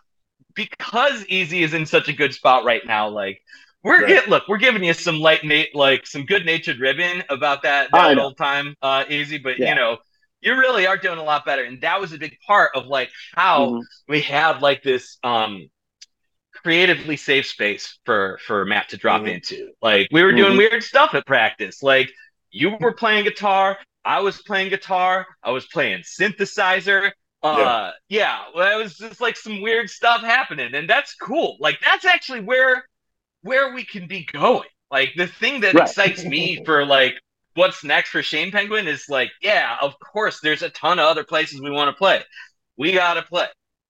[0.54, 3.40] because Easy is in such a good spot right now, like,
[3.82, 4.08] we're Right.
[4.08, 7.90] get look, we're giving you some light, mate, like some good natured ribbon about that
[7.92, 9.68] that old time uh, easy, but Yeah.
[9.68, 9.98] you know,
[10.42, 13.10] you really are doing a lot better, and that was a big part of like
[13.34, 13.82] how Mhm.
[14.08, 15.68] we had like this um
[16.54, 19.34] creatively safe space for for Matt to drop Mhm.
[19.34, 19.72] into.
[19.80, 20.58] Like we were doing Mhm.
[20.58, 21.82] weird stuff at practice.
[21.82, 22.10] Like
[22.50, 27.12] you were playing guitar, I was playing guitar, I was playing synthesizer.
[27.42, 31.56] Uh yeah, well, it was just like some weird stuff happening, and that's cool.
[31.58, 32.84] Like that's actually where
[33.42, 34.68] where we can be going.
[34.90, 35.94] Like the thing that Right.
[35.94, 37.14] excites me for like
[37.54, 41.24] what's next for Shane Penguin is like, yeah, of course, there's a ton of other
[41.24, 42.22] places we want to play.
[42.78, 43.46] We gotta play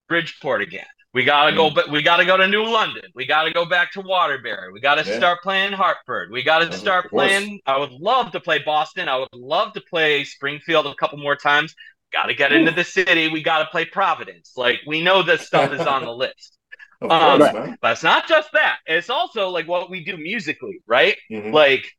[0.09, 0.85] Bridgeport again.
[1.13, 3.03] We gotta go, but we gotta go to New London.
[3.15, 4.71] We gotta go back to Waterbury.
[4.71, 5.15] We gotta Yeah.
[5.15, 6.31] start playing Hartford.
[6.31, 7.59] We gotta start playing.
[7.65, 9.09] I would love to play Boston.
[9.09, 11.75] I would love to play Springfield a couple more times.
[12.13, 13.29] Gotta get into the city.
[13.29, 14.53] We gotta play Providence.
[14.57, 16.57] Like we know this stuff is on the list.
[17.01, 17.75] Of Um, course.
[17.81, 18.77] But it's not just that.
[18.85, 21.17] It's also like what we do musically, right?
[21.31, 21.51] Mhm.
[21.51, 21.91] Like,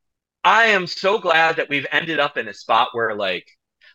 [0.44, 3.44] I am so glad that we've ended up in a spot where, like,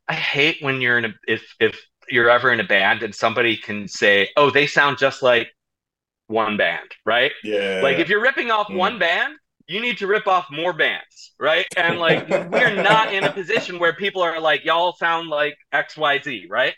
[0.10, 3.56] I hate when you're in a if if you're ever in a band and somebody
[3.58, 5.50] can say, "Oh, they sound just like
[6.28, 7.32] one band," right?
[7.44, 7.82] Yeah.
[7.84, 8.76] Like, if you're ripping off Mm.
[8.76, 9.36] one band,
[9.68, 11.66] you need to rip off more bands, right?
[11.76, 15.98] And like, we're not in a position where people are like, "Y'all sound like X,
[15.98, 16.74] Y, Z," right?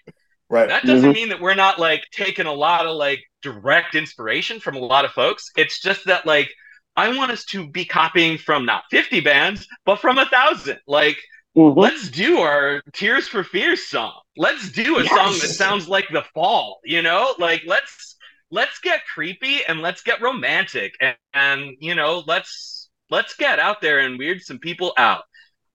[0.50, 0.68] right.
[0.68, 4.76] That doesn't mean that we're not like taking a lot of like direct inspiration from
[4.76, 5.46] a lot of folks.
[5.56, 6.50] It's just that like
[6.96, 10.80] I want us to be copying from not 50 bands, but from a thousand.
[10.88, 11.18] Like,
[11.56, 11.78] Mhm.
[11.78, 14.20] let's do our Tears for Fears song.
[14.38, 17.36] Let's do a song that sounds like the fall, you know?
[17.40, 18.16] Like let's
[18.52, 23.82] let's get creepy and let's get romantic and, and you know, let's let's get out
[23.82, 25.24] there and weird some people out.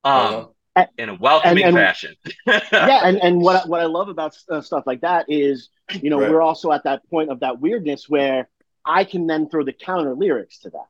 [0.04, 0.86] Um Uh-huh.
[0.98, 2.14] in a welcoming and- fashion.
[2.46, 5.68] yeah, and, and what what I love about uh, stuff like that is,
[6.02, 6.30] you know, Right.
[6.30, 8.48] we're also at that point of that weirdness where
[8.84, 10.86] I can then throw the counter lyrics to that.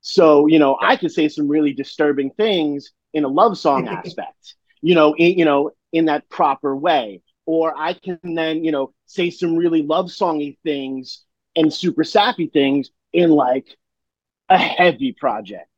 [0.00, 4.54] So, you know, I can say some really disturbing things in a love song aspect,
[4.82, 8.92] you know, in, you know, in that proper way, or I can then, you know,
[9.06, 11.24] say some really love songy things
[11.56, 13.76] and super sappy things in like
[14.48, 15.68] a heavy project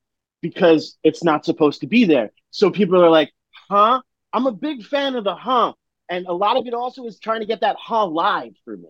[0.42, 2.32] because it's not supposed to be there.
[2.50, 3.32] So people are like,
[3.68, 4.00] huh?
[4.32, 5.72] I'm a big fan of the huh.
[6.08, 8.88] And a lot of it also is trying to get that huh live for me.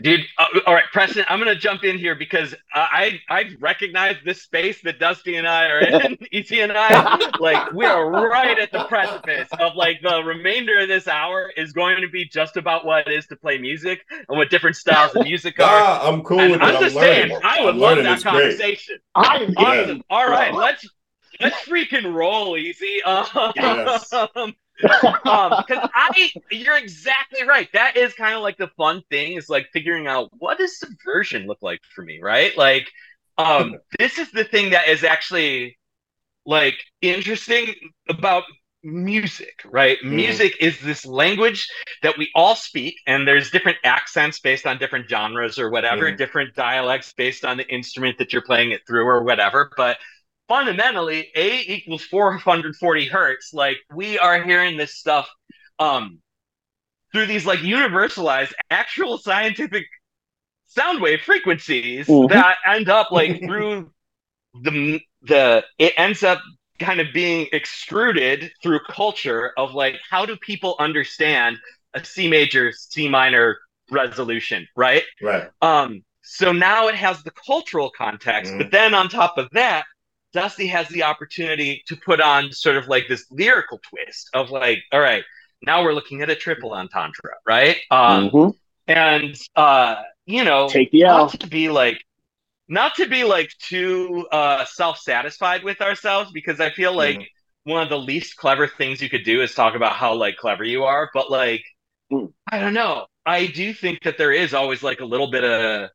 [0.00, 4.42] Dude, uh, all right, Preston, I'm gonna jump in here because I I recognize this
[4.42, 7.30] space that Dusty and I are in, ET and I.
[7.38, 11.72] Like we are right at the precipice of like the remainder of this hour is
[11.72, 15.14] going to be just about what it is to play music and what different styles
[15.14, 15.66] of music are.
[15.68, 16.64] Ah, I'm cool And with it.
[16.64, 17.38] I'm I'm just learning.
[17.44, 18.04] I would I'm love learning.
[18.04, 18.58] that It's great.
[18.58, 18.98] conversation.
[19.14, 19.94] I am Yeah.
[20.10, 20.84] All right, let's
[21.40, 23.02] let's freaking roll, easy.
[23.04, 24.12] Um, Yes.
[25.26, 29.48] Um because i you're exactly right that is kind of like the fun thing is
[29.48, 32.90] like figuring out what does subversion look like for me right like
[33.38, 35.76] um this is the thing that is actually
[36.46, 37.74] like interesting
[38.08, 38.44] about
[38.84, 40.10] music right Mhm.
[40.10, 41.68] music is this language
[42.02, 46.16] that we all speak and there's different accents based on different genres or whatever Mhm.
[46.16, 49.98] different dialects based on the instrument that you're playing it through or whatever but
[50.48, 55.28] fundamentally a equals 440 hertz like we are hearing this stuff
[55.78, 56.20] um
[57.12, 59.86] through these like universalized actual scientific
[60.66, 62.28] sound wave frequencies Mhm.
[62.28, 63.90] that end up like through
[64.54, 66.40] the the it ends up
[66.78, 71.58] kind of being extruded through culture of like how do people understand
[71.94, 73.58] a C major C minor
[73.90, 75.50] resolution right Right.
[75.62, 78.58] um, so now it has the cultural context, Mhm.
[78.58, 79.84] but then on top of that,
[80.32, 84.78] Dusty has the opportunity to put on sort of like this lyrical twist of like,
[84.92, 85.24] all right,
[85.62, 87.76] now we're looking at a triple entendre, right?
[87.90, 88.54] Um, Mhm.
[88.86, 91.30] and uh, you know, Take the L.
[91.30, 92.02] not to be like,
[92.68, 97.26] not to be like too uh self-satisfied with ourselves because I feel like Mhm.
[97.64, 100.64] one of the least clever things you could do is talk about how like clever
[100.64, 101.62] you are, but like
[102.12, 102.32] Mm.
[102.50, 103.06] I don't know.
[103.24, 105.90] I do think that there is always like a little bit of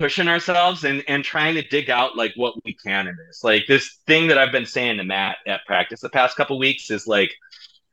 [0.00, 3.44] pushing ourselves and and trying to dig out like what we can in this.
[3.44, 6.90] Like this thing that I've been saying to Matt at practice the past couple weeks
[6.90, 7.30] is like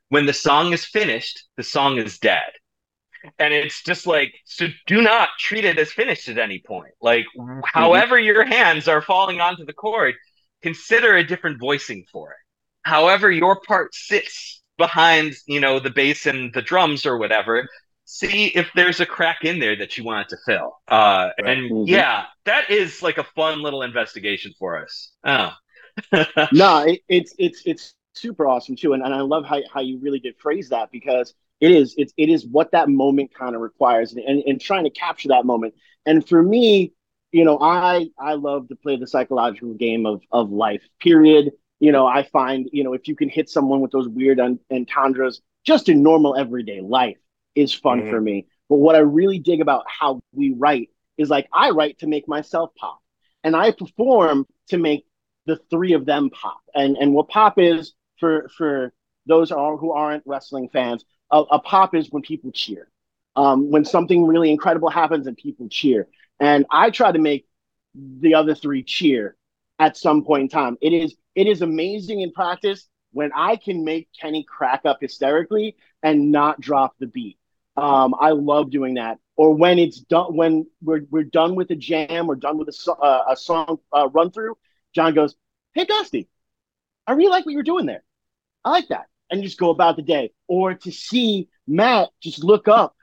[0.08, 2.50] when the song is finished, the song is dead.
[3.38, 6.94] And it's just like so do not treat it as finished at any point.
[7.02, 7.60] Like mm-hmm.
[7.62, 10.14] however your hands are falling onto the chord,
[10.62, 12.38] consider a different voicing for it.
[12.84, 17.68] However your part sits behind, you know, the bass and the drums or whatever,
[18.10, 20.78] see if there's a crack in there that you want it to fill.
[20.88, 21.58] Uh, Right.
[21.58, 21.88] and Mhm.
[21.88, 25.12] yeah, that is like a fun little investigation for us.
[25.24, 25.52] Oh.
[26.52, 29.98] no, it, it's it's it's super awesome too, and, and I love how, how you
[29.98, 33.60] really did phrase that because it is it's it is what that moment kind of
[33.60, 35.74] requires, and, and and trying to capture that moment.
[36.06, 36.92] And for me,
[37.32, 40.82] you know, I I love to play the psychological game of of life.
[41.00, 41.52] Period.
[41.80, 44.60] You know, I find you know if you can hit someone with those weird en-
[44.70, 47.18] entendres just in normal everyday life
[47.58, 48.10] is fun Mhm.
[48.10, 48.46] for me.
[48.68, 52.28] But what I really dig about how we write is like I write to make
[52.28, 53.00] myself pop,
[53.44, 55.04] and I perform to make
[55.46, 56.60] the three of them pop.
[56.74, 58.92] And and what pop is for for
[59.26, 62.88] those who aren't wrestling fans, a, a pop is when people cheer.
[63.36, 66.08] Um, when something really incredible happens and people cheer.
[66.40, 67.46] And I try to make
[67.94, 69.36] the other three cheer
[69.78, 70.76] at some point in time.
[70.80, 75.76] It is it is amazing in practice when I can make Kenny crack up hysterically
[76.02, 77.37] and not drop the beat.
[77.78, 79.18] Um, I love doing that.
[79.36, 82.92] Or when it's done, when we're we're done with a jam, we're done with a,
[82.92, 84.58] uh, a song uh, run through.
[84.94, 85.36] John goes,
[85.74, 86.28] "Hey Dusty,
[87.06, 88.02] I really like what you're doing there.
[88.64, 90.32] I like that," and just go about the day.
[90.48, 92.96] Or to see Matt just look up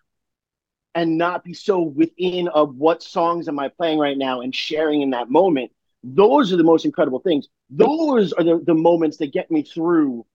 [0.94, 5.02] and not be so within of what songs am I playing right now and sharing
[5.02, 5.72] in that moment.
[6.04, 7.48] Those are the most incredible things.
[7.70, 10.26] Those are the, the moments that get me through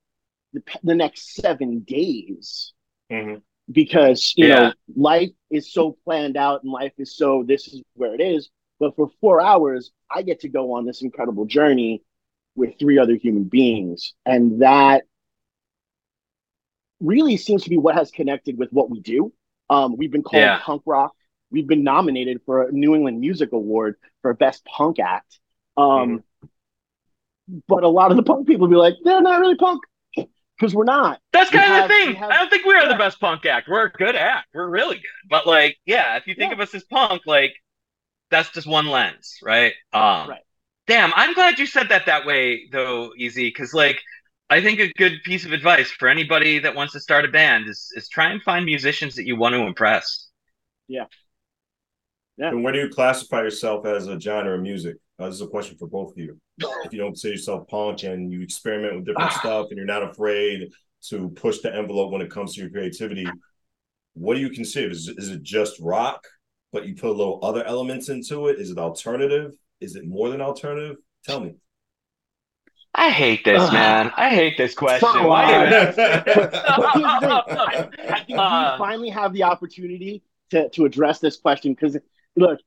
[0.52, 2.72] the, the next seven days
[3.10, 3.42] Mhm.
[3.70, 4.48] Because you Yeah.
[4.48, 8.50] know life is so planned out and life is so this is where it is.
[8.78, 12.02] But for four hours i get to go on this incredible journey
[12.56, 14.14] with three other human beings.
[14.26, 15.04] And that
[17.00, 19.32] really seems to be what has connected with what we do.
[19.70, 20.58] Um, we've been called Yeah.
[20.58, 21.14] punk rock.
[21.50, 25.38] We've been nominated for a new england music award for best punk act.
[25.76, 26.22] Um,
[27.68, 29.82] but a lot of the punk people be like they're not really punk
[30.60, 32.14] because we're not That's We kind have- of the thing.
[32.16, 32.88] have- I don't think we are yeah.
[32.88, 33.66] the best punk act.
[33.68, 34.48] We're a good act.
[34.54, 35.04] We're really good.
[35.28, 36.54] But like, yeah, if you think Yeah.
[36.54, 37.54] of us as punk, like
[38.30, 39.72] that's just one lens, right?
[39.92, 40.40] Um, Right.
[40.86, 44.00] Damn, I'm glad you said that that way though, Easy, because like
[44.50, 47.68] I think a good piece of advice for anybody that wants to start a band
[47.68, 50.28] is is try and find musicians that you want to impress.
[50.88, 51.04] Yeah.
[52.36, 52.48] Yeah.
[52.48, 54.96] And where do you classify yourself as a genre of music?
[55.20, 56.38] Uh, this is a question for both of you.
[56.84, 59.38] If you don't say yourself punk and you experiment with different Ah.
[59.38, 60.70] stuff and you're not afraid
[61.08, 63.26] to push the envelope when it comes to your creativity,
[64.14, 64.90] what do you consider?
[64.90, 66.26] Is, is it just rock,
[66.72, 68.58] but you put a little other elements into it?
[68.58, 69.52] Is it alternative?
[69.80, 70.96] Is it more than alternative?
[71.26, 71.54] Tell me.
[72.94, 73.72] I hate this, Ugh.
[73.72, 74.10] man.
[74.16, 75.08] I hate this question.
[75.12, 75.72] So Why do you hard.
[75.72, 76.24] ask this?
[76.34, 77.58] But here's the thing.
[77.58, 81.96] I, I think Uh, we finally have the opportunity to, to address this question because
[82.36, 82.58] look,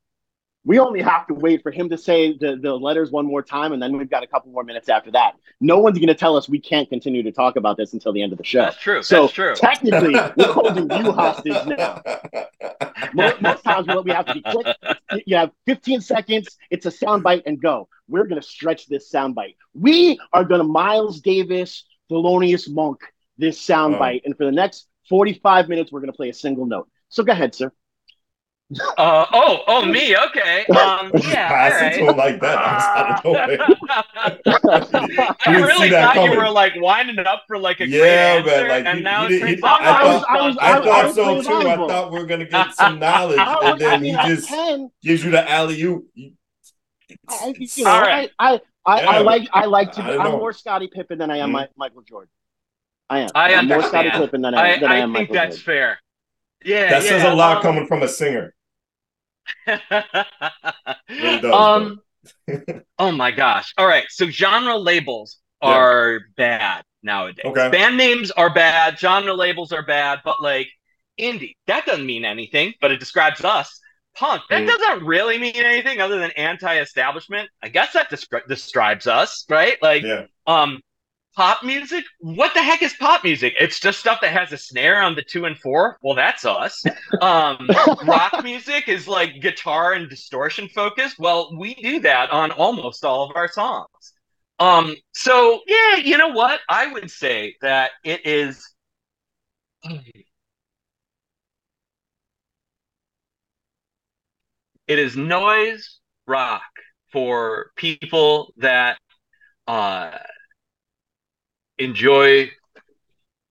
[0.65, 3.73] we only have to wait for him to say the, the letters one more time,
[3.73, 5.33] and then we've got a couple more minutes after that.
[5.59, 8.21] No one's going to tell us we can't continue to talk about this until the
[8.21, 8.61] end of the show.
[8.61, 9.03] That's true.
[9.03, 9.55] So That's true.
[9.55, 12.01] technically, we're holding you hostage now.
[13.13, 14.75] Most, most times, we have to be quick.
[15.27, 16.57] You have 15 seconds.
[16.71, 17.87] It's a soundbite and go.
[18.07, 19.55] We're going to stretch this soundbite.
[19.75, 23.01] We are going to Miles Davis, Thelonious Monk
[23.37, 24.25] this soundbite, oh.
[24.25, 26.87] and for the next 45 minutes, we're going to play a single note.
[27.09, 27.71] So go ahead, sir.
[28.97, 30.15] Uh, oh, oh, me.
[30.17, 30.65] Okay.
[30.73, 31.47] Um, yeah.
[31.47, 32.57] Pass all it to him like that.
[32.63, 33.59] I was out of nowhere.
[35.45, 37.87] I didn't really see that thought you were like winding it up for like a
[37.87, 39.81] Yeah, great answer, man, like, and he- now he it did- turns he- I thought-
[40.29, 41.67] I was- I I thought so playing too.
[41.69, 44.27] I thought we were gonna get some knowledge, I and was, I then mean, he
[44.35, 46.05] just 10, gives you the alley oop.
[47.29, 48.31] I, you know, All right.
[48.39, 50.01] I, I, I, Yeah, I like, I like to.
[50.01, 51.51] I I'm more Scottie Pippen than I am.
[51.51, 52.29] Mi- Michael Jordan.
[53.09, 53.29] I am.
[53.35, 54.09] I I'm more Scottie.
[54.09, 55.65] Pippen than I, I, than I, I am think Michael that's Jordan.
[55.65, 55.99] fair.
[56.65, 58.53] Yeah, That says a lot um, coming from a singer.
[59.67, 62.01] Does, um,
[62.99, 63.73] oh my gosh.
[63.77, 64.05] All right.
[64.09, 65.69] So genre labels Yeah.
[65.69, 67.45] are bad nowadays.
[67.45, 67.69] Okay.
[67.69, 68.99] Band names are bad.
[68.99, 70.19] Genre labels are bad.
[70.23, 70.69] But like
[71.19, 73.79] indie, that doesn't mean anything, but it describes us.
[74.15, 74.67] Punk, that Mm.
[74.67, 77.49] doesn't really mean anything other than anti-establishment.
[77.63, 79.81] I guess that descri- describes us, right?
[79.81, 80.25] Like, Yeah.
[80.45, 80.81] um,
[81.35, 82.05] pop music?
[82.19, 83.55] What the heck is pop music?
[83.59, 85.97] It's just stuff that has a snare on the two and four.
[86.01, 86.83] Well, that's us.
[87.21, 87.69] Um,
[88.05, 91.19] rock music is like guitar and distortion focused.
[91.19, 94.13] Well, we do that on almost all of our songs.
[94.59, 96.59] Um, so yeah, you know what?
[96.69, 98.69] I would say that it is.
[104.85, 106.61] It is noise rock
[107.11, 108.97] for people that
[109.67, 110.17] uh,
[111.83, 112.51] enjoy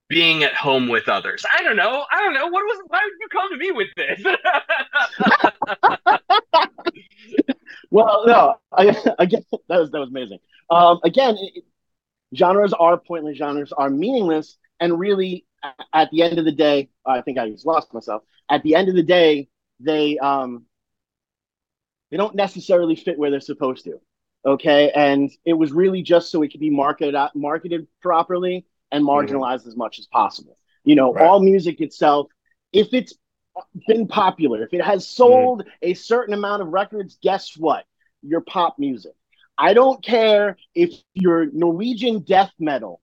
[0.08, 1.44] being at home with others.
[1.50, 2.04] I don't know.
[2.10, 2.46] I don't know.
[2.48, 2.82] What was?
[2.88, 4.22] Why would you come to me with this?
[7.90, 10.38] well, no, I, again, that was that was amazing.
[10.70, 11.64] Um, again, it,
[12.36, 13.38] genres are pointless.
[13.38, 15.46] Genres are meaningless, and really,
[15.94, 18.22] at the end of the day, I think I just lost myself.
[18.50, 19.48] At the end of the day,
[19.80, 20.66] they um,
[22.10, 23.98] they don't necessarily fit where they're supposed to.
[24.44, 29.10] Okay, and it was really just so it could be marketed marketed properly and mm-hmm.
[29.10, 29.68] marginalized mm-hmm.
[29.68, 30.56] as much as possible.
[30.84, 31.24] You know, right.
[31.24, 32.26] all music itself,
[32.72, 33.14] if it's
[33.86, 35.70] been popular, if it has sold mm-hmm.
[35.82, 37.84] a certain amount of records, guess what?
[38.22, 39.12] Your pop music.
[39.56, 43.00] I don't care if you're Norwegian death metal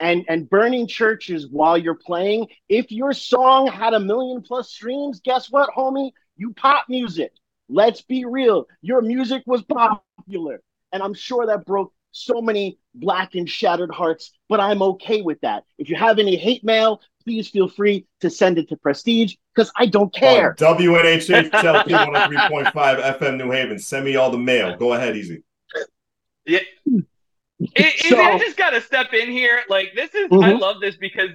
[0.00, 2.48] and and burning churches while you're playing.
[2.68, 6.10] If your song had a million plus streams, guess what, homie?
[6.36, 7.32] You pop music.
[7.68, 8.66] Let's be real.
[8.82, 10.60] Your music was popular.
[10.92, 15.40] And I'm sure that broke so many black and shattered hearts, but I'm okay with
[15.40, 15.64] that.
[15.78, 19.72] If you have any hate mail, please feel free to send it to Prestige because
[19.76, 20.54] I don't care.
[20.54, 22.72] WNHHLP 103.5
[23.18, 23.78] FM New Haven.
[23.78, 24.76] Send me all the mail.
[24.76, 25.42] Go ahead, easy.
[26.46, 26.60] Yeah.
[27.76, 29.62] It, so, I just got to step in here.
[29.70, 30.42] Like, this is, mm-hmm.
[30.42, 31.30] I love this because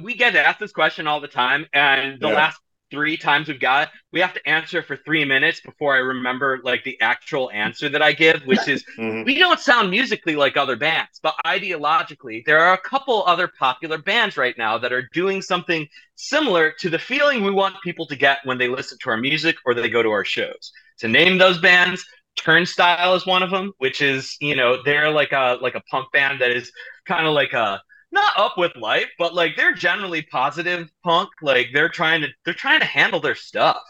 [0.00, 1.66] we get asked this question all the time.
[1.74, 2.34] And the yeah.
[2.34, 2.60] last
[2.94, 6.84] three times we've got we have to answer for three minutes before I remember like
[6.84, 9.24] the actual answer that I give, which is mm-hmm.
[9.24, 13.98] we don't sound musically like other bands, but ideologically, there are a couple other popular
[13.98, 18.16] bands right now that are doing something similar to the feeling we want people to
[18.16, 20.72] get when they listen to our music or they go to our shows.
[20.98, 25.32] To name those bands, Turnstile is one of them, which is, you know, they're like
[25.32, 26.70] a like a punk band that is
[27.06, 27.80] kind of like a
[28.14, 31.28] not up with life, but like they're generally positive punk.
[31.42, 33.82] Like they're trying to they're trying to handle their stuff.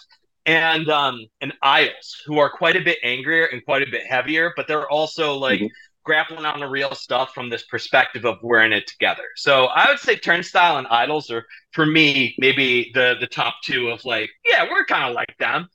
[0.46, 4.52] And um and IDLES, who are quite a bit angrier and quite a bit heavier,
[4.56, 5.66] but they're also like mm-hmm.
[6.04, 9.24] grappling on the real stuff from this perspective of we're in it together.
[9.36, 13.90] So I would say Turnstile and IDLES are for me maybe the the top two
[13.90, 15.68] of like, yeah, we're kind of like them.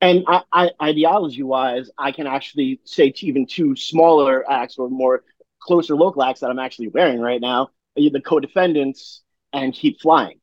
[0.00, 4.90] And I, I, ideology wise, I can actually say to even two smaller acts or
[4.90, 5.24] more
[5.64, 10.40] closer local acts that I'm actually wearing right now, the co-defendants and keep flying.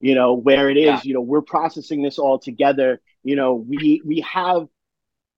[0.00, 1.00] You know, where it is, yeah.
[1.02, 3.00] you know, we're processing this all together.
[3.24, 4.68] You know, we we have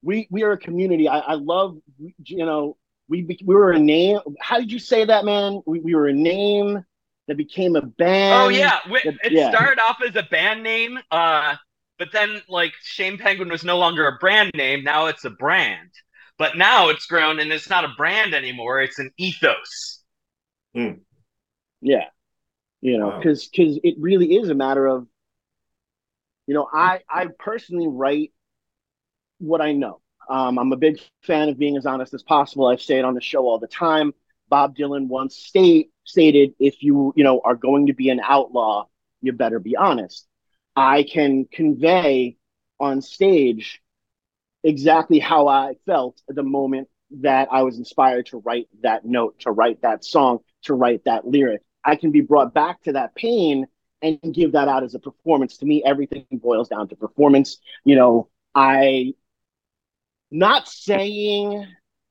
[0.03, 1.09] we we are a community.
[1.09, 2.77] I, I love you know,
[3.09, 4.19] we we were a name.
[4.39, 5.63] How did you say that, man?
[5.65, 6.85] We, we were a name
[7.27, 8.35] that became a band.
[8.35, 9.51] Oh yeah, it yeah.
[9.51, 11.57] started off as a band name, uh,
[11.99, 14.85] but then like Shane Penguin was no longer a brand name.
[14.85, 15.91] Now it's a brand.
[16.41, 20.03] But now it's grown and it's not a brand anymore, it's an ethos.
[20.75, 21.01] Mm.
[21.83, 22.07] Yeah.
[22.81, 23.49] You know, because wow.
[23.53, 25.07] because it really is a matter of,
[26.47, 28.33] you know, I I personally write
[29.37, 30.01] what I know.
[30.31, 32.67] Um, I'm a big fan of being as honest as possible.
[32.67, 34.15] I say it on the show all the time.
[34.49, 38.87] Bob Dylan once state, stated, if you you know are going to be an outlaw,
[39.21, 40.27] you better be honest.
[40.75, 42.39] I can convey
[42.79, 43.83] on stage
[44.63, 46.89] exactly how I felt the moment
[47.23, 51.27] that I was inspired to write that note, to write that song, to write that
[51.27, 51.63] lyric.
[51.85, 53.67] I can be brought back to that pain
[54.03, 55.59] and give that out as a performance.
[55.59, 57.59] To me, everything boils down to performance.
[57.85, 59.15] You know, I
[60.31, 61.67] not saying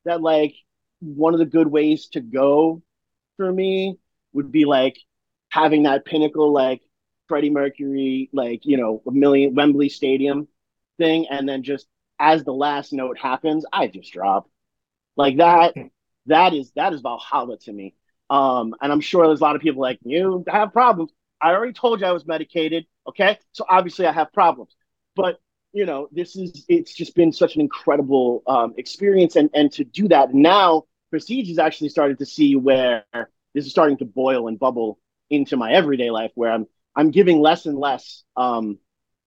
[0.05, 0.55] that like
[0.99, 2.81] one of the good ways to go
[3.37, 3.97] for me
[4.33, 4.97] would be like
[5.49, 6.81] having that pinnacle like
[7.27, 10.47] Freddie Mercury, like, you know, a million Wembley Stadium
[10.97, 11.87] thing, and then just
[12.19, 14.49] as the last note happens, I just drop.
[15.15, 15.73] Like that,
[16.27, 17.95] that is that is Valhalla to me.
[18.29, 21.11] Um, and I'm sure there's a lot of people like you have problems.
[21.41, 22.85] I already told you I was medicated.
[23.07, 24.75] Okay, so obviously I have problems.
[25.15, 25.39] But
[25.71, 29.83] you know, this is it's just been such an incredible um, experience, and and to
[29.83, 33.05] do that now, Prestige is actually starting to see where
[33.53, 34.99] this is starting to boil and bubble
[35.29, 38.77] into my everyday life, where I'm I'm giving less and less um,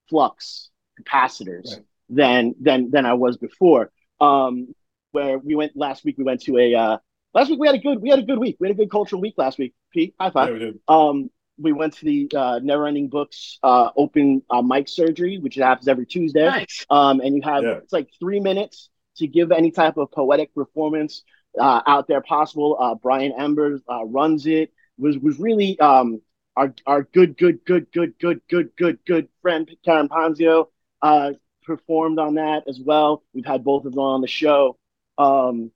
[0.09, 0.71] flux
[1.01, 1.77] capacitors.
[1.77, 3.91] Right than than than I was before.
[4.21, 4.75] Um,
[5.13, 6.99] where we went last week, we went to a uh,
[7.35, 8.57] last week we had a good we had a good week.
[8.61, 9.75] We had a good cultural week last week.
[9.93, 10.61] Pete, high five.
[10.61, 14.89] Yeah, we um, we went to the uh, Never Ending Books uh, open uh, mic
[14.89, 16.47] surgery, which happens every Tuesday.
[16.47, 16.87] Nice.
[16.91, 17.75] Um, and you have yeah.
[17.75, 21.23] it's like three minutes to give any type of poetic performance
[21.59, 22.77] uh, out there possible.
[22.81, 24.73] Uh, Brian Embers uh, runs it.
[24.99, 26.21] Was was really um,
[26.57, 30.67] our our good good good good good good good good friend Karen Ponzio
[31.01, 31.33] uh,
[31.63, 33.23] performed on that as well.
[33.33, 34.79] We've had both of them on the show,
[35.19, 35.71] um,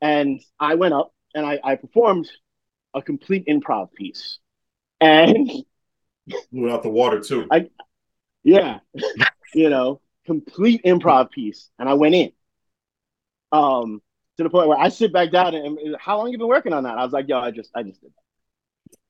[0.00, 2.30] and I went up and I, I performed
[2.94, 4.38] a complete improv piece,
[5.00, 5.50] and
[6.52, 7.46] Blew out the water too.
[7.50, 7.70] I-
[8.42, 8.78] yeah,
[9.54, 12.32] you know, complete improv piece, and I went in.
[13.52, 14.00] Um,
[14.36, 16.72] to the point where I sit back down and, and how long you been working
[16.72, 16.96] on that?
[16.96, 18.12] I was like, yo, I just, I just did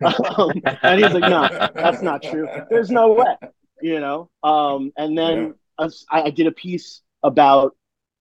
[0.00, 0.20] that.
[0.38, 0.50] um,
[0.82, 2.48] and he's like, no, that's not true.
[2.68, 3.36] There's no way,
[3.80, 4.30] you know.
[4.42, 7.76] Um, and then I, I did a piece about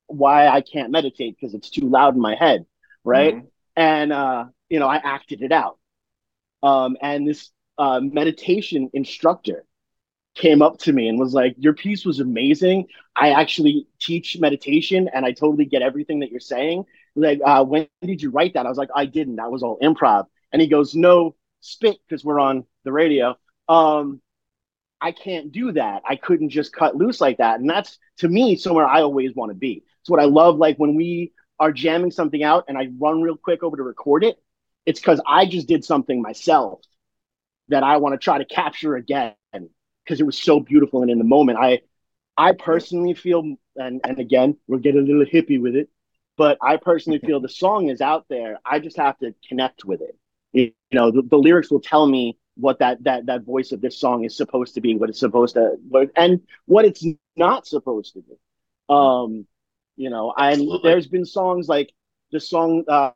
[0.08, 2.66] why I can't meditate because it's too loud in my head,
[3.04, 3.36] right?
[3.36, 3.48] Mhm.
[3.76, 5.78] And uh, you know, I acted it out.
[6.64, 9.66] Um, and this uh, meditation instructor
[10.36, 12.88] came up to me and was like, "Your piece was amazing.
[13.16, 16.86] I actually teach meditation, and I totally get everything that you're saying.
[17.16, 19.38] Like, uh, when did you write that?" I was like, "I didn't.
[19.38, 23.38] That was all improv." And he goes, "No spit because we're on the radio.
[23.68, 24.22] Um,
[25.02, 26.04] I can't do that.
[26.08, 27.60] I couldn't just cut loose like that.
[27.60, 29.84] And that's to me somewhere I always want to be.
[30.02, 30.58] It's what I love.
[30.58, 34.24] Like when we are jamming something out and I run real quick over to record
[34.24, 34.38] it,
[34.86, 36.82] it's because I just did something myself
[37.70, 41.18] that I want to try to capture again because it was so beautiful and in
[41.18, 41.60] the moment.
[41.60, 41.82] I
[42.38, 45.90] I personally feel and and again we'll get a little hippie with it,
[46.38, 48.60] but I personally feel the song is out there.
[48.66, 50.18] I just have to connect with it.
[50.54, 54.00] You know, the, the lyrics will tell me what that that that voice of this
[54.00, 57.06] song is supposed to be, what it's supposed to, what, and what it's
[57.36, 58.36] not supposed to be.
[58.90, 59.46] Um,
[59.96, 60.90] you know, Absolutely.
[60.90, 61.92] there's been songs like
[62.32, 63.12] the song uh,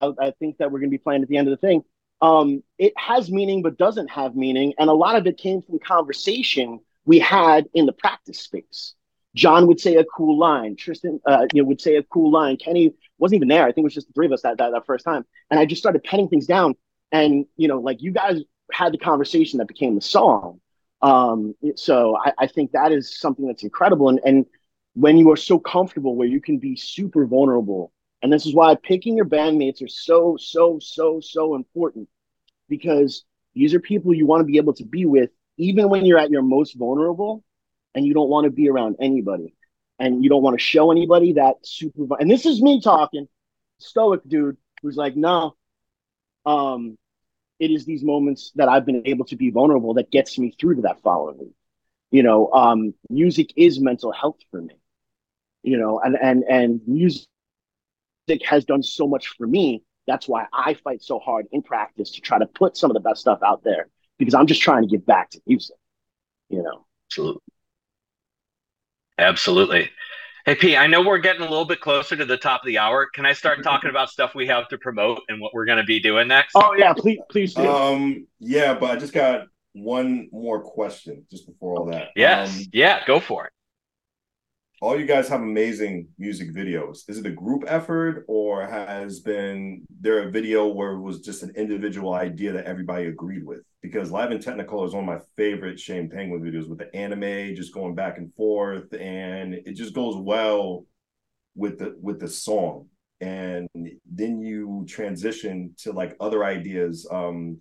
[0.00, 1.84] I, I think that we're going to be playing at the end of the thing.
[2.20, 5.78] Um, it has meaning but doesn't have meaning, and a lot of it came from
[5.78, 8.94] conversation we had in the practice space.
[9.34, 10.76] John would say a cool line.
[10.76, 12.56] Tristan, uh, you know, would say a cool line.
[12.58, 13.62] Kenny wasn't even there.
[13.62, 15.24] I think it was just the three of us that, that that first time.
[15.50, 16.74] And I just started penning things down.
[17.10, 18.42] And you know, like you guys
[18.72, 20.60] had the conversation that became the song.
[21.00, 24.08] Um, so I, I think that is something that's incredible.
[24.08, 24.46] And and
[24.94, 27.92] when you are so comfortable where you can be super vulnerable,
[28.22, 32.08] and this is why picking your bandmates are so so so so important
[32.68, 36.18] because these are people you want to be able to be with even when you're
[36.18, 37.44] at your most vulnerable
[37.94, 39.54] and you don't want to be around anybody
[39.98, 43.28] and you don't want to show anybody that super and this is me talking
[43.78, 45.54] stoic dude who's like no
[46.46, 46.96] um
[47.62, 50.74] it is these moments that i've been able to be vulnerable that gets me through
[50.74, 51.54] to that following week
[52.10, 54.74] you know um music is mental health for me
[55.62, 57.26] you know and and and music
[58.44, 62.20] has done so much for me that's why i fight so hard in practice to
[62.20, 63.88] try to put some of the best stuff out there
[64.18, 65.76] because i'm just trying to give back to music
[66.48, 67.42] you know Absolutely.
[69.18, 69.90] Absolutely.
[70.44, 72.78] Hey, P, I know we're getting a little bit closer to the top of the
[72.78, 73.06] hour.
[73.06, 75.84] Can I start talking about stuff we have to promote and what we're going to
[75.84, 76.52] be doing next?
[76.56, 81.46] oh yeah please please do Um, yeah, but I just got one more question just
[81.46, 82.08] before all that.
[82.16, 82.56] yes.
[82.56, 83.52] Um, yeah, go for it.
[84.82, 87.08] All you guys have amazing music videos.
[87.08, 91.44] Is it a group effort or has been there a video where it was just
[91.44, 93.60] an individual idea that everybody agreed with?
[93.80, 97.54] Because Live and Technicolor is one of my favorite Shane Penguin videos with the anime
[97.54, 100.84] just going back and forth, and it just goes well
[101.54, 102.88] with the with the song.
[103.20, 103.68] And
[104.12, 107.60] then you transition to like other ideas, um,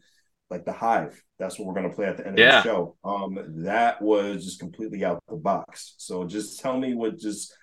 [0.51, 1.19] like the Hive.
[1.39, 2.59] That's what we're gonna play at the end Yeah.
[2.59, 2.97] of the show.
[3.03, 5.95] Um, that was just completely out of the box.
[5.97, 7.53] So just tell me what just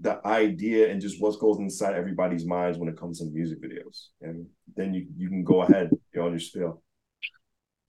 [0.00, 4.06] the idea and just what goes inside everybody's minds when it comes to music videos,
[4.22, 4.46] and
[4.76, 6.82] then you you can go ahead you on your spiel.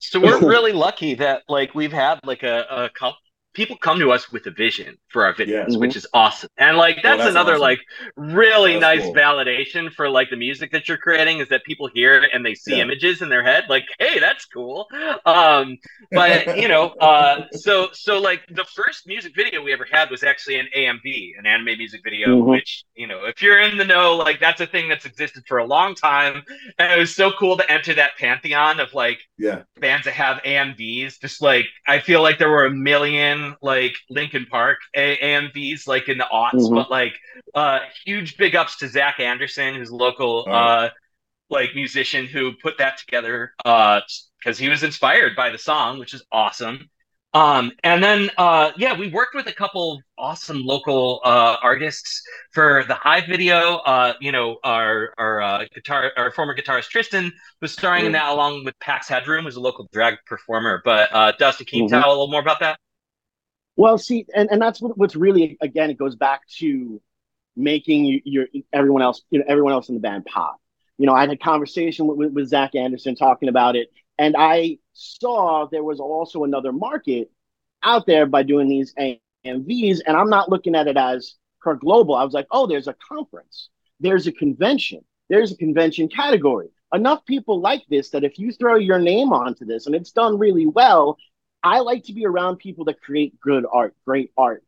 [0.00, 3.16] So we're really lucky that like we've had like a, a couple
[3.54, 5.78] people come to us with a vision for our videos, Yeah.
[5.78, 6.50] which is awesome.
[6.58, 7.60] And like that's, that's another awesome.
[7.60, 7.80] like
[8.16, 9.14] really That's nice cool.
[9.14, 12.54] validation for like the music that you're creating is that people hear it and they
[12.54, 12.82] see Yeah.
[12.82, 14.86] images in their head like, hey, that's cool.
[15.24, 15.78] Um
[16.12, 20.22] but you know, uh so so like the first music video we ever had was
[20.22, 22.46] actually an AMV, an anime music video, Mhm.
[22.46, 25.58] which, you know, if you're in the know, like that's a thing that's existed for
[25.58, 26.42] a long time.
[26.78, 30.38] And it was so cool to enter that pantheon of like yeah, bands that have
[30.44, 31.20] AMVs.
[31.20, 36.08] Just like I feel like there were a million like Linkin Park a- AMVs like
[36.08, 36.74] in the aughts, Mhm.
[36.76, 37.14] but like
[37.54, 40.52] uh huge big ups to Zach Anderson, who's local Oh.
[40.52, 40.90] uh
[41.50, 44.00] like musician who put that together uh
[44.38, 46.90] because he was inspired by the song, which is awesome.
[47.32, 52.22] Um, and then, uh, yeah, we worked with a couple awesome local uh, artists
[52.52, 53.78] for the Hive video.
[53.78, 58.28] Uh, you know, our our uh, guitar, our former guitarist Tristan was starring in that,
[58.28, 60.80] along with Pax Headroom, who's a local drag performer.
[60.84, 61.88] But uh, Dustin, can you Mhm.
[62.02, 62.78] tell a little more about that?
[63.76, 67.00] Well, see, and, and that's what, what's really again, it goes back to
[67.56, 70.60] making you, your everyone else, you know, everyone else in the band pop.
[70.98, 74.36] You know, I had a conversation with, with, with Zach Anderson talking about it, and
[74.38, 77.30] I saw there was also another market
[77.82, 82.14] out there by doing these AMVs, and I'm not looking at it as per global.
[82.14, 86.68] I was like, oh, there's a conference, there's a convention, there's a convention category.
[86.92, 90.38] Enough people like this that if you throw your name onto this and it's done
[90.38, 91.18] really well,
[91.64, 94.62] I like to be around people that create good art, great art.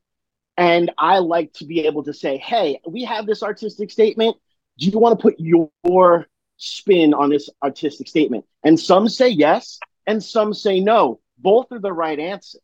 [0.56, 4.36] And I like to be able to say, hey, we have this artistic statement.
[4.78, 6.26] Do you want to put your
[6.56, 8.46] spin on this artistic statement?
[8.64, 11.20] And some say yes, and some say no.
[11.36, 12.58] Both are the right answer.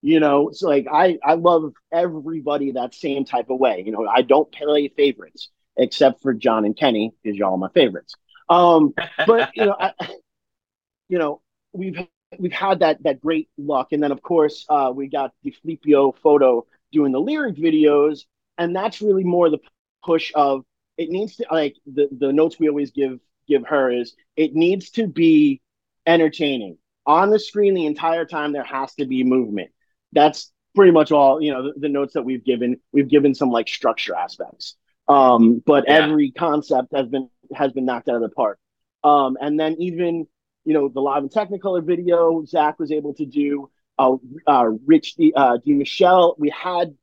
[0.00, 3.82] You know, it's like I, I love everybody that same type of way.
[3.84, 7.68] You know, I don't play favorites except for John and Kenny, because y'all are my
[7.74, 8.14] favorites.
[8.48, 8.94] Um,
[9.26, 9.92] but you know, I,
[11.08, 11.42] you know,
[11.74, 11.98] we've
[12.38, 16.12] we've had that that great luck, and then of course uh, we got the Filipio
[16.12, 18.24] photo doing the lyric videos,
[18.58, 19.58] and that's really more the
[20.04, 20.64] push of
[20.96, 23.18] it needs to like the the notes we always give
[23.48, 25.60] give her is it needs to be
[26.06, 28.52] entertaining on the screen the entire time.
[28.52, 29.70] There has to be movement.
[30.12, 31.64] That's pretty much all you know.
[31.64, 34.76] The, the notes that we've given, we've given some like structure aspects,
[35.08, 35.94] um, but yeah.
[35.94, 38.58] every concept has been has been knocked out of the park.
[39.02, 40.26] Um, and then even
[40.64, 45.16] you know the live and Technicolor video Zach was able to do uh, uh, Rich
[45.16, 45.72] D, uh, D.
[45.74, 46.34] Michelle.
[46.38, 46.94] We had,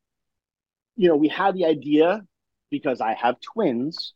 [0.96, 2.24] you know, we had the idea
[2.72, 4.14] because I have twins.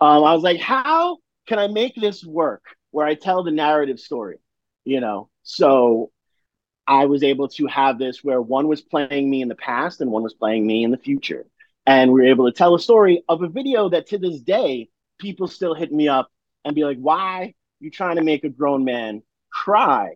[0.00, 4.00] Um, I was like, how can I make this work where I tell the narrative
[4.00, 4.38] story?
[4.84, 6.10] You know, so
[6.86, 10.10] I was able to have this where one was playing me in the past and
[10.10, 11.46] one was playing me in the future.
[11.86, 14.88] And we were able to tell a story of a video that to this day,
[15.18, 16.30] people still hit me up
[16.64, 19.22] and be like, why you trying to make a grown man
[19.52, 20.14] cry?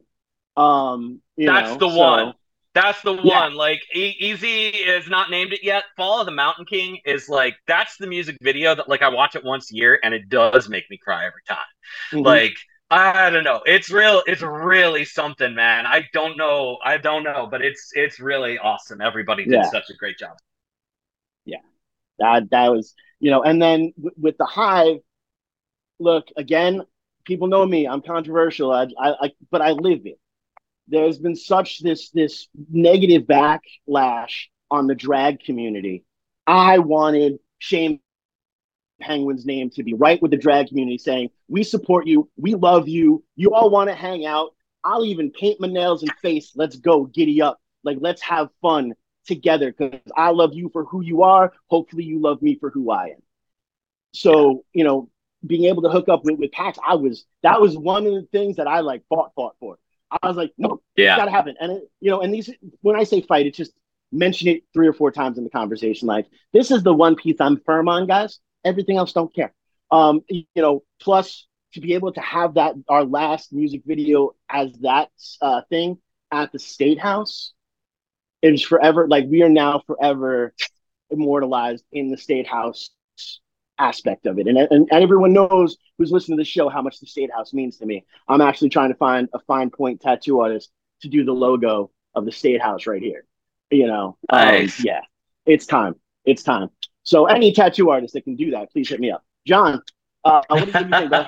[0.56, 2.34] Um, That's know, the so, one.
[2.74, 3.42] That's the Yeah.
[3.42, 3.54] one.
[3.54, 5.84] Like e- Easy is not named it yet.
[5.96, 9.34] Fall of the Mountain King is like that's the music video that like I watch
[9.34, 11.58] it once a year and it does make me cry every time.
[12.12, 12.40] mhm.
[12.42, 12.56] Like
[12.90, 13.62] I don't know.
[13.66, 14.22] It's real.
[14.26, 15.86] It's really something, man.
[15.86, 16.78] I don't know.
[16.84, 19.00] I don't know, but it's it's really awesome.
[19.00, 19.66] Everybody did Yeah.
[19.66, 20.36] such a great job.
[21.44, 21.58] Yeah,
[22.18, 24.98] that that was you know and then w- with the hive
[25.98, 26.82] look again
[27.24, 30.18] people know me i'm controversial I, I, I but i live it
[30.88, 36.04] there's been such this this negative backlash on the drag community
[36.46, 38.00] i wanted shane
[39.00, 42.88] penguin's name to be right with the drag community saying we support you we love
[42.88, 44.50] you you all want to hang out
[44.84, 48.92] i'll even paint my nails and face let's go giddy up like let's have fun
[49.26, 51.52] together because I love you for who you are.
[51.68, 53.22] Hopefully, you love me for who I am.
[54.12, 55.08] So, you know,
[55.46, 58.26] being able to hook up with, with Pax, I was that was one of the
[58.32, 59.78] things that I like fought fought for.
[60.10, 61.14] I was like, no, Yeah.
[61.14, 61.56] it's gotta happen.
[61.60, 63.72] And it, you know, and these when I say fight, it's just
[64.12, 66.08] mention it three or four times in the conversation.
[66.08, 68.40] Like, this is the one piece I'm firm on, guys.
[68.64, 69.52] Everything else don't care.
[69.90, 74.72] Um, you know, plus to be able to have that our last music video as
[74.80, 75.10] that
[75.40, 75.98] uh, thing
[76.32, 77.52] at the State House
[78.42, 80.54] is forever like we are now forever
[81.10, 82.90] immortalized in the State House
[83.80, 84.46] aspect of it.
[84.46, 87.52] And, and, and everyone knows who's listening to the show how much the State House
[87.52, 88.04] means to me.
[88.28, 90.70] I'm actually trying to find a fine point tattoo artist
[91.02, 93.24] to do the logo of the State House right here.
[93.70, 95.00] You know, um, yeah,
[95.46, 95.94] it's time.
[96.24, 96.68] It's time.
[97.04, 99.24] So any tattoo artist that can do that, please hit me up.
[99.46, 99.82] John,
[100.24, 100.90] uh, what do you think?
[100.90, 101.26] bro?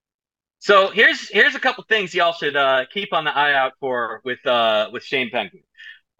[0.58, 4.20] so here's here's a couple things y'all should uh, keep on the eye out for
[4.24, 5.62] with uh, with Shane Penguin.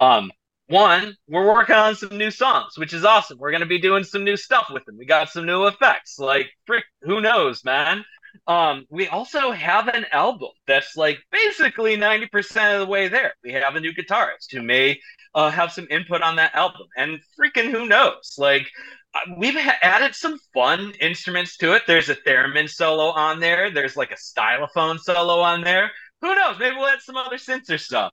[0.01, 0.31] Um,
[0.69, 3.39] one, we're working on some new songs, which is awesome.
[3.39, 4.97] We're gonna be doing some new stuff with them.
[4.99, 6.19] We got some new effects.
[6.19, 8.05] Like, frick, who knows, man?
[8.47, 13.35] Um, we also have an album that's like basically 90% of the way there.
[13.45, 15.01] We have a new guitarist who may
[15.35, 18.35] uh, have some input on that album, and freaking who knows?
[18.39, 18.69] Like,
[19.15, 21.83] uh, we've added some fun instruments to it.
[21.87, 23.71] There's a theremin solo on there.
[23.71, 25.91] There's like a stylophone solo on there.
[26.21, 26.59] Who knows?
[26.59, 28.13] Maybe we'll add some other synths or stuff.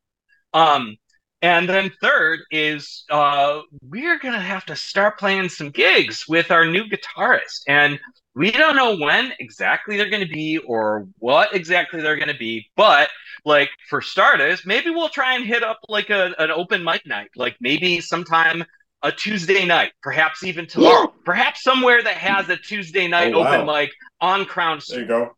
[0.54, 0.98] Um,
[1.42, 6.66] and then third is uh, we're gonna have to start playing some gigs with our
[6.66, 8.00] new guitarist, and
[8.36, 12.68] we don't know when exactly they're gonna be or what exactly they're gonna be.
[12.76, 13.10] But
[13.46, 17.30] like for starters, maybe we'll try and hit up like a, an open mic night,
[17.36, 18.64] like maybe sometime
[19.04, 23.48] a Tuesday night, perhaps even tomorrow, perhaps somewhere that has a Tuesday night Oh, wow.
[23.54, 25.08] open mic on Crown Street.
[25.08, 25.36] There you go.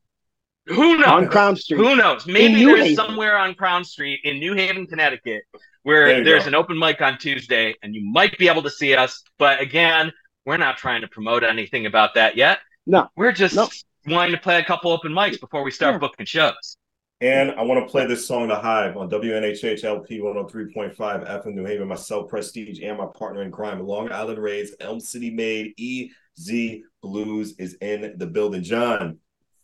[0.67, 1.07] Who knows?
[1.07, 1.77] On Crown Street.
[1.77, 2.25] Who knows?
[2.25, 2.95] Maybe there's Haven.
[2.95, 5.43] somewhere on Crown Street in New Haven, Connecticut,
[5.83, 6.49] where there there's go.
[6.49, 9.23] an open mic on Tuesday and you might be able to see us.
[9.37, 10.11] But again,
[10.45, 12.59] we're not trying to promote anything about that yet.
[12.85, 13.09] No.
[13.15, 13.67] We're just no.
[14.07, 15.99] wanting to play a couple open mics before we start yeah.
[15.99, 16.77] booking shows.
[17.21, 21.63] And I want to play this song, The Hive, on WNHHLP 103.5 F in New
[21.63, 26.81] Haven, myself, Prestige, and my partner in crime, Long Island Rays, Elm City Made, EZ
[27.01, 28.61] BlueZ is in the building.
[28.61, 29.19] John,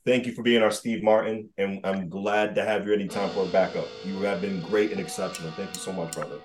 [0.05, 3.43] Thank you for being our Steve Martin, and I'm glad to have you anytime for
[3.43, 3.87] a backup.
[4.05, 5.51] You have been great and exceptional.
[5.51, 6.39] Thank you so much, brother.